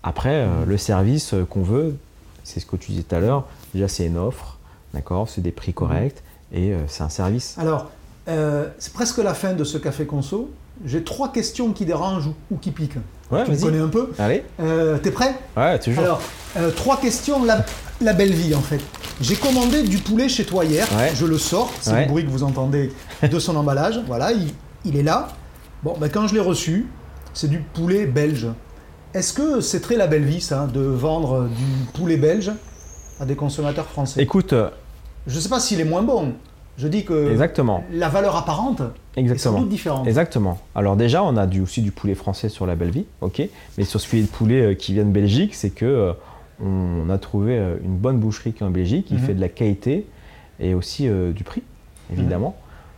[0.04, 1.96] Après le service qu'on veut,
[2.44, 3.46] c'est ce que tu disais tout à l'heure.
[3.74, 4.58] Déjà c'est une offre,
[4.94, 7.56] d'accord, c'est des prix corrects et euh, c'est un service.
[7.58, 7.90] Alors,
[8.28, 10.50] euh, c'est presque la fin de ce café conso.
[10.86, 12.98] J'ai trois questions qui dérangent ou, ou qui piquent.
[13.32, 14.12] Ouais, tu me connais un peu.
[14.20, 15.36] Allez, Euh, T'es prêt?
[15.58, 16.04] Ouais, toujours.
[16.04, 16.22] Alors,
[16.76, 17.44] trois questions.
[17.44, 17.66] La,
[18.02, 18.80] la belle vie, en fait.
[19.22, 20.88] J'ai commandé du poulet chez toi hier.
[20.98, 21.12] Ouais.
[21.16, 21.72] Je le sors.
[21.80, 22.02] C'est Ouais.
[22.04, 22.92] le bruit que vous entendez
[23.30, 24.00] de son emballage.
[24.08, 24.52] Voilà, il,
[24.86, 25.30] il est là.
[25.84, 26.88] Bon, ben, quand je l'ai reçu,
[27.34, 28.48] c'est du poulet belge.
[29.14, 32.52] Est-ce que c'est très la belle vie, ça, de vendre du poulet belge
[33.20, 34.22] à des consommateurs français?
[34.22, 34.70] Écoute, euh,
[35.28, 36.34] Je ne sais pas s'il est moins bon.
[36.76, 38.82] Je dis que exactement, la valeur apparente
[39.16, 39.60] est sans exactement.
[39.60, 40.08] doute différente.
[40.08, 40.60] Exactement.
[40.74, 43.44] Alors déjà, on a du, aussi du poulet français sur la belle vie, ok.
[43.78, 46.14] Mais sur ce filet de poulet euh, qui vient de Belgique, c'est que euh,
[46.60, 49.20] on a trouvé une bonne boucherie qui est en Belgique, qui Mhm.
[49.20, 50.08] fait de la qualité
[50.60, 51.62] et aussi euh, du prix,
[52.12, 52.56] évidemment.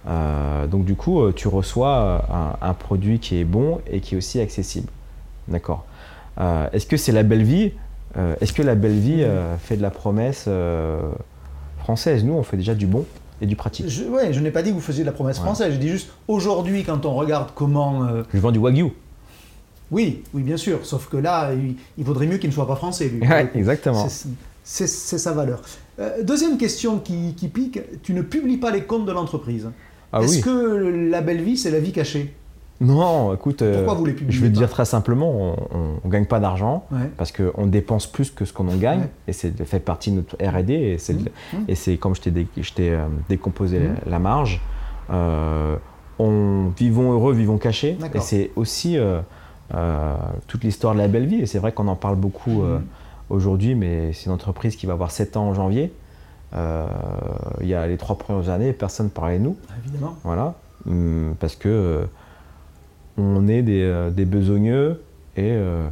[0.07, 2.25] Euh, donc du coup, tu reçois
[2.61, 4.87] un, un produit qui est bon et qui est aussi accessible.
[5.49, 5.83] D'accord.
[6.39, 7.71] Euh, Est-ce que c'est la belle vie
[8.17, 10.47] Euh, Est-ce que la belle vie euh, fait de la promesse
[11.79, 12.23] française?
[12.23, 13.05] Nous, on fait déjà du bon
[13.41, 13.87] et du pratique.
[13.89, 15.73] Je, ouais, je n'ai pas dit que vous faisiez de la promesse française.
[15.73, 18.07] Je dis juste aujourd'hui, quand on regarde comment.
[18.33, 18.85] Je vends du wagyu.
[19.91, 20.85] oui, oui, bien sûr.
[20.85, 23.19] Sauf que là, il, il vaudrait mieux qu'il ne soit pas français, lui.
[23.27, 24.07] Ouais, exactement.
[24.09, 25.61] C'est- sa valeur.
[26.23, 29.69] Deuxième question qui, qui pique tu ne publies pas les comptes de l'entreprise.
[30.11, 30.41] Ah Est-ce oui.
[30.41, 32.33] que la belle vie, c'est la vie cachée?
[32.81, 36.11] Non, écoute, euh, Pourquoi vous les publiez je vais te dire très simplement, on ne
[36.11, 37.09] gagne pas d'argent Ouais.
[37.17, 39.09] parce qu'on dépense plus que ce qu'on en gagne Ouais.
[39.29, 41.19] et c'est fait partie de notre R&D et c'est Mmh,
[41.53, 41.57] mmh.
[41.69, 42.47] et c'est comme je t'ai dé-
[42.79, 43.95] euh, décomposé Mmh.
[44.07, 44.61] la, marge.
[45.09, 45.77] euh,
[46.19, 49.21] on vivons heureux, vivons cachés et c'est aussi euh,
[50.47, 52.81] toute l'histoire de la belle vie et c'est vrai qu'on en parle beaucoup Mmh.
[53.29, 55.93] aujourd'hui, mais c'est une entreprise qui va avoir 7 ans en janvier.
[56.53, 59.55] Il y a les trois premières années, personne ne parlait de nous.
[59.85, 60.15] Évidemment.
[60.25, 60.55] Voilà,
[61.39, 62.05] parce que
[63.17, 65.01] on est des, euh, des besogneux
[65.37, 65.87] et, euh,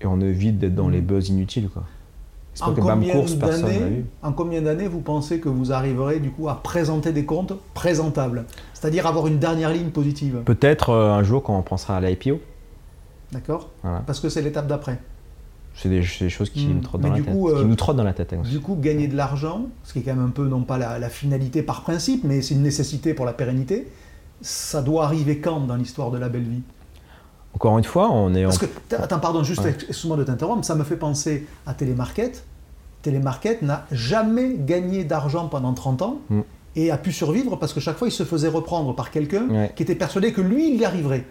[0.00, 0.92] et on évite d'être dans Mm.
[0.92, 1.68] les buzz inutiles.
[1.68, 1.84] Quoi.
[2.62, 3.36] En que combien course,
[4.22, 8.46] en combien d'années vous pensez que vous arriverez du coup à présenter des comptes présentables?
[8.72, 10.38] C'est-à-dire avoir une dernière ligne positive?
[10.46, 12.40] Peut-être euh, un jour quand on pensera à l'IPO.
[13.32, 14.02] D'accord Voilà.
[14.06, 14.98] Parce que c'est l'étape d'après.
[15.74, 16.76] C'est des, choses qui, Mm.
[16.76, 18.32] me trottent Mais dans la tête, euh, qui nous trottent dans la tête.
[18.32, 18.40] hein.
[18.50, 20.98] Du coup, gagner de l'argent, ce qui est quand même un peu, non pas la,
[20.98, 23.86] la finalité par principe, mais c'est une nécessité pour la pérennité,
[24.40, 26.62] ça doit arriver quand dans l'histoire de la belle vie?
[27.54, 28.48] Encore une fois, on est en...
[28.48, 29.70] Parce que, t- attends, pardon, juste, Ouais.
[29.70, 32.44] excuse-moi de t'interrompre, ça me fait penser à Télémarket.
[33.02, 36.40] Télémarket n'a jamais gagné d'argent pendant 30 ans Mm.
[36.76, 39.72] et a pu survivre parce que chaque fois il se faisait reprendre par quelqu'un Ouais.
[39.74, 41.24] qui était persuadé que lui, il y arriverait.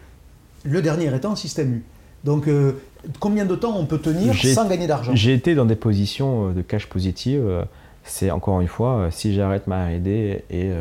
[0.64, 1.84] Le dernier étant Système U.
[2.24, 2.72] Donc, euh,
[3.20, 5.12] combien de temps on peut tenir sans gagner d'argent?
[5.14, 7.44] J'ai été dans des positions euh, de cash positive.
[7.46, 7.64] euh,
[8.04, 10.72] c'est encore une fois, si j'arrête ma RD et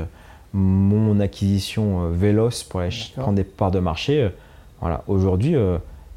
[0.55, 4.31] mon acquisition véloce pour aller prendre des parts de marché,
[4.81, 5.57] voilà, aujourd'hui,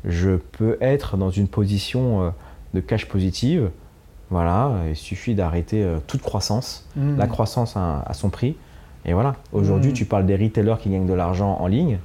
[0.06, 2.34] je peux être dans une position
[2.74, 3.72] de cash positive.
[4.30, 6.88] Voilà, il suffit d'arrêter toute croissance.
[6.96, 7.18] Mmh.
[7.18, 8.56] La croissance a, son prix.
[9.06, 9.96] Et voilà, aujourd'hui, mmh.
[9.96, 11.98] tu parles des retailers qui gagnent de l'argent en ligne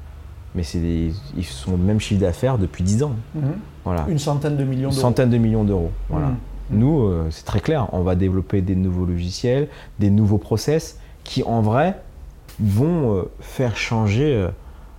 [0.55, 3.17] mais des, ils sont le même chiffre d'affaires depuis 10 ans.
[3.35, 3.43] Mhm.
[3.85, 4.07] Voilà.
[4.09, 4.95] Une centaine de millions d'euros.
[4.95, 5.91] Une centaine de millions d'euros.
[6.09, 6.33] Voilà.
[6.71, 9.69] Nous, euh, c'est très clair, on va développer des nouveaux logiciels,
[9.99, 12.01] des nouveaux process qui, en vrai,
[12.61, 14.49] vont euh, faire changer euh,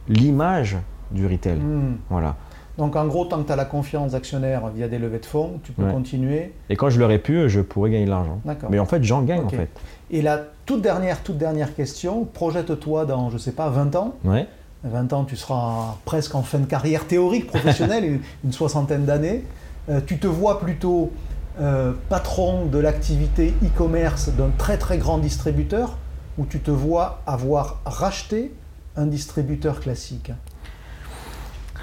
[0.08, 0.78] l'image
[1.12, 1.58] du retail.
[1.58, 1.98] Mhm.
[2.10, 2.36] Voilà.
[2.78, 5.60] Donc en gros, tant que tu as la confiance d'actionnaires via des levées de fonds,
[5.64, 6.54] tu peux continuer.
[6.70, 8.42] Et quand je l'aurais pu, je pourrais gagner de l'argent.
[8.70, 9.70] Mais en fait, j'en gagne en fait.
[10.10, 14.16] Et la toute dernière, toute dernière question, projette-toi dans, je sais pas, 20 ans.
[14.24, 14.48] Ouais.
[14.84, 19.44] 20 ans, tu seras presque en fin de carrière théorique professionnelle, une, soixantaine d'années.
[19.90, 21.12] Euh, tu te vois plutôt
[21.60, 25.98] euh, patron de l'activité e-commerce d'un très très grand distributeur
[26.38, 28.52] ou tu te vois avoir racheté
[28.96, 30.32] un distributeur classique?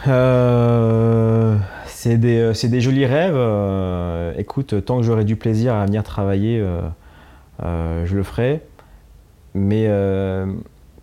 [0.06, 3.36] Euh, C'est des, des, jolis rêves.
[4.38, 6.64] écoute, tant que j'aurai du plaisir à venir travailler,
[7.60, 8.62] je le ferai.
[9.54, 9.88] Mais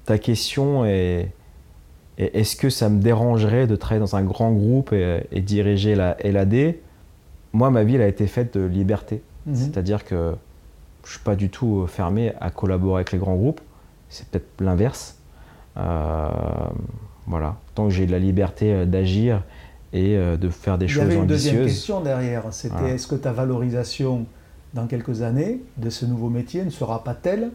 [0.05, 1.31] ta question est,
[2.17, 6.75] est-ce que ça me dérangerait de travailler dans un grand groupe et, diriger la LAD
[7.53, 9.21] Moi, ma vie, elle a été faite de liberté.
[9.45, 9.55] Mhm.
[9.55, 10.35] C'est-à-dire que
[11.07, 13.61] je ne suis pas du tout fermé à collaborer avec les grands groupes.
[14.09, 15.17] C'est peut-être l'inverse.
[15.77, 16.29] Euh,
[17.27, 17.55] voilà.
[17.75, 19.41] Tant que j'ai de la liberté euh, d'agir
[19.93, 21.13] et euh, de faire des choses ambitieuses.
[21.13, 22.43] Il y avait une deuxième question derrière.
[22.51, 24.25] C'était est-ce que ta valorisation
[24.73, 27.51] dans quelques années de ce nouveau métier ne sera pas telle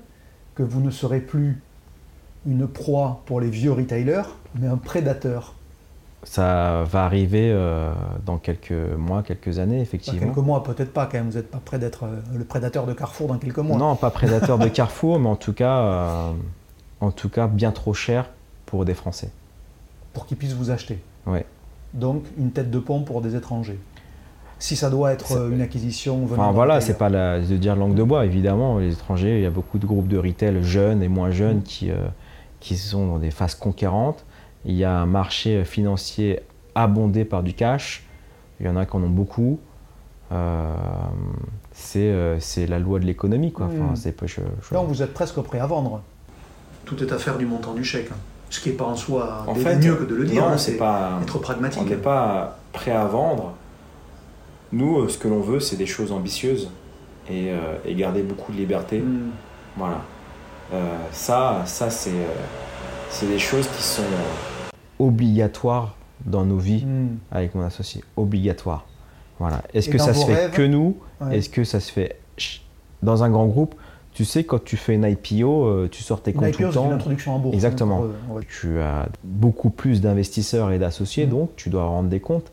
[0.55, 1.61] que vous ne serez plus
[2.47, 5.57] une proie pour les vieux retailers, mais un prédateur.
[6.25, 7.93] Ça va arriver euh,
[8.25, 10.21] dans quelques mois, quelques années, effectivement.
[10.21, 11.31] quelques mois, peut-être pas, quand même.
[11.31, 13.77] Vous n'êtes pas prêt d'être euh, le prédateur de Carrefour dans quelques mois.
[13.77, 16.33] Non, pas prédateur de Carrefour, mais en tout, cas, euh,
[17.01, 18.31] en tout cas, bien trop cher
[18.67, 19.31] pour des Français.
[20.13, 21.01] Pour qu'ils puissent vous acheter.
[21.27, 21.41] Oui.
[21.93, 23.79] Donc, une tête de pont pour des étrangers
[24.59, 26.23] si ça doit être une acquisition.
[26.23, 28.79] Enfin voilà, c'est pas de dire langue de bois, évidemment.
[28.79, 31.63] Les étrangers, il y a beaucoup de groupes de retail jeunes et moins jeunes mm.
[31.65, 31.91] qui,
[32.61, 34.25] qui sont dans des phases conquérantes.
[34.65, 36.41] Il y a un marché financier
[36.75, 38.05] abondé par du cash.
[38.61, 39.59] Il y en a qui en ont beaucoup.
[40.31, 40.75] Euh,
[41.97, 43.53] euh, c'est la loi de l'économie.
[43.53, 43.67] Quoi.
[43.67, 44.87] Enfin, hmm.
[44.87, 46.03] vous êtes presque prêt à vendre.
[46.85, 48.09] Tout est affaire du montant du chèque.
[48.13, 48.17] Hein.
[48.51, 50.43] Ce qui n'est pas en soi en fait, mieux que de le dire.
[50.43, 51.81] Non, hein, c'est pas être pragmatique.
[51.83, 53.55] On n'est pas prêt à vendre.
[54.73, 56.71] Nous, euh, ce que l'on veut, c'est des choses ambitieuses
[57.31, 57.51] et,
[57.85, 58.99] et, garder beaucoup de liberté.
[58.99, 59.31] Hmm.
[59.77, 60.03] Voilà.
[60.73, 62.25] Euh, ça, ça euh,
[63.11, 64.03] c'est des choses qui sont
[65.03, 67.19] obligatoires dans nos vies hmm.
[67.31, 68.05] avec mon associé.
[68.17, 68.87] Obligatoire.
[69.39, 69.63] Voilà.
[69.75, 70.97] Est-ce que ça se fait que nous
[71.31, 72.21] Est-ce que ça se fait
[73.03, 73.75] dans un grand groupe
[74.15, 76.85] tu sais, quand tu fais une IPO, euh, tu sors tes comptes tout le temps.
[76.85, 77.55] Une introduction en bourse.
[77.55, 78.05] Exactement.
[78.47, 81.31] Tu as beaucoup plus d'investisseurs et d'associés, hmm.
[81.31, 82.53] donc tu dois rendre des comptes.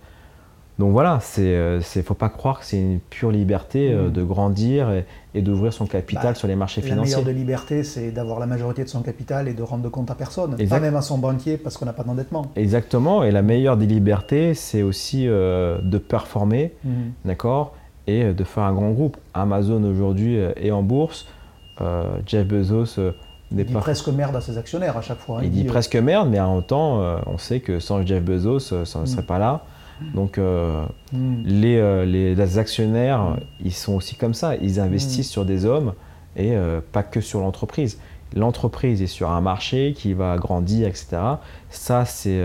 [0.80, 4.12] Donc voilà, il ne euh, faut pas croire que c'est une pure liberté euh, mm.
[4.14, 7.16] de grandir et, d'ouvrir son capital bah, sur les marchés financiers.
[7.16, 10.10] La meilleure de liberté, c'est d'avoir la majorité de son capital et de rendre compte
[10.10, 12.48] à personne, pas même à son banquier parce qu'on n'a pas d'endettement.
[12.56, 16.90] Exactement, et la meilleure des libertés, c'est aussi euh, de performer, mm.
[17.26, 17.76] d'accord,
[18.08, 19.18] et de faire un grand groupe.
[19.34, 21.28] Amazon aujourd'hui est en bourse,
[22.26, 23.00] Jeff Bezos
[23.52, 25.40] il dit presque merde à ses actionnaires à chaque fois.
[25.40, 25.44] Hein.
[25.44, 28.76] Il, dit, presque merde, mais en même temps, on sait que sans Jeff Bezos, ça
[28.78, 29.08] ne mm.
[29.08, 29.64] serait pas là.
[30.14, 31.44] Donc euh, hmm.
[31.48, 35.34] euh, les, actionnaires, ils sont aussi comme ça, ils investissent hmm.
[35.34, 35.94] sur des hommes
[36.36, 38.00] et euh, pas que sur l'entreprise.
[38.36, 41.18] L'entreprise est sur un marché qui va grandir, etc.
[41.70, 42.40] Ça, c'est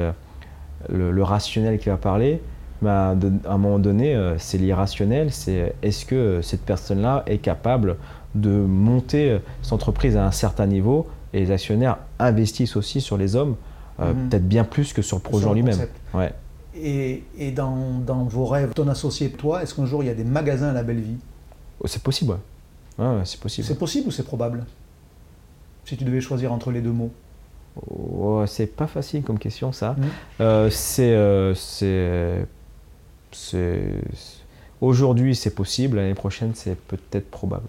[0.89, 2.41] le, rationnel qui va parler.
[2.81, 3.15] Mais à,
[3.47, 7.97] un moment donné, c'est l'irrationnel, c'est est-ce que cette personne-là est capable
[8.35, 11.07] de monter cette entreprise à un certain niveau?
[11.35, 13.57] Et les actionnaires investissent aussi sur les hommes,
[13.99, 14.29] hmm.
[14.31, 15.87] peut-être bien plus que sur le projet en lui-même.
[16.15, 16.33] Ouais.
[16.77, 17.23] Et,
[17.55, 20.69] dans, vos rêves, ton associé et toi, est-ce qu'un jour il y a des magasins
[20.69, 21.17] à la belle vie?
[21.81, 22.37] Oh, C'est possible,
[22.99, 23.07] ouais.
[23.25, 23.67] c'est possible.
[23.67, 24.65] C'est possible ou c'est probable?
[25.85, 27.13] Si tu devais choisir entre les deux mots
[27.91, 29.93] oh, C'est pas facile comme question, ça.
[29.93, 30.03] Mmh.
[30.41, 30.71] Euh,
[31.01, 31.55] euh,
[33.33, 34.07] c'est.
[34.81, 35.99] Aujourd'hui, c'est possible.
[35.99, 37.67] L'année prochaine, c'est peut-être probable.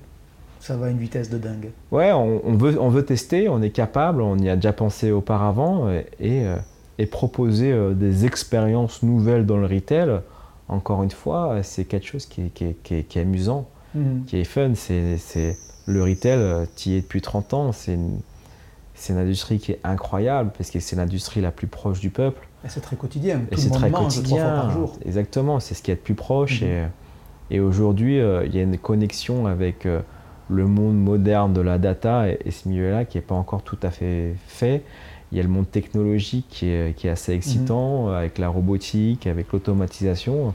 [0.60, 1.70] Ça va à une vitesse de dingue.
[1.91, 5.89] Ouais, on, veut, on veut tester, on est capable, on y a déjà pensé auparavant.
[5.91, 6.45] Et.
[6.45, 6.58] Euh,
[6.98, 10.22] et proposer euh, des expériences nouvelles dans le retail,
[10.68, 12.52] encore une fois, c'est quelque chose qui,
[12.91, 14.24] est amusant, mhm.
[14.26, 14.72] qui est fun.
[14.76, 18.20] C'est, le retail, euh, tu y es depuis 30 ans, c'est une,
[19.10, 22.48] une, industrie qui est incroyable parce que c'est l'industrie la plus proche du peuple.
[22.66, 23.41] Et c'est très quotidien.
[23.52, 24.46] Tout et c'est très quotidien.
[24.46, 24.98] Fois par jour.
[25.06, 26.62] Exactement, c'est ce qui est le plus proche.
[26.62, 26.68] Mhm.
[26.68, 29.86] Et, et aujourd'hui, euh, il y a une connexion avec
[30.50, 33.91] le monde moderne de la data et, ce milieu-là qui n'est pas encore tout à
[33.91, 34.84] fait fait.
[35.36, 38.14] Il y a le monde technologique qui est, assez excitant, mhm.
[38.14, 40.54] avec la robotique, avec l'automatisation.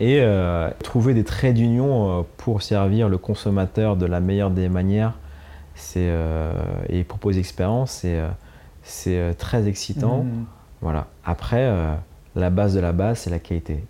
[0.00, 4.68] Et euh, trouver des traits d'union euh, pour servir le consommateur de la meilleure des
[4.68, 5.14] manières
[5.96, 6.52] euh,
[6.88, 8.04] et proposer expérience,
[8.82, 10.24] c'est très excitant.
[10.24, 10.44] Mhm.
[10.82, 11.06] Voilà.
[11.24, 11.72] Après,
[12.34, 13.84] la base de la base, c'est la qualité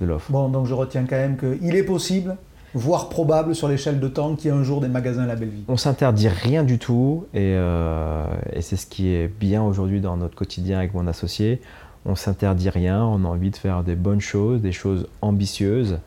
[0.00, 0.30] de l'offre.
[0.30, 2.36] Bon, donc je retiens quand même qu'il est possible
[2.74, 5.48] voire probable sur l'échelle de temps qu'il y ait un jour des magasins La Belle
[5.48, 10.16] Vie On s'interdit rien du tout euh, et, c'est ce qui est bien aujourd'hui dans
[10.16, 11.60] notre quotidien avec mon associé.
[12.06, 15.98] On s'interdit rien, on a envie de faire des bonnes choses, des choses ambitieuses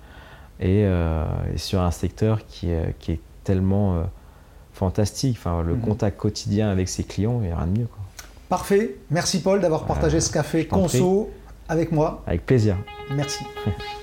[0.59, 1.25] et, euh,
[1.57, 4.03] sur un secteur qui est, tellement euh,
[4.71, 5.35] fantastique.
[5.37, 5.81] Enfin, le mhm.
[5.81, 7.87] contact quotidien avec ses clients, il n'y a rien de mieux.
[8.47, 8.95] Parfait.
[9.09, 11.29] Merci Paul d'avoir partagé ce café conso
[11.67, 12.23] avec moi.
[12.25, 12.77] Avec plaisir.
[13.11, 13.43] Merci.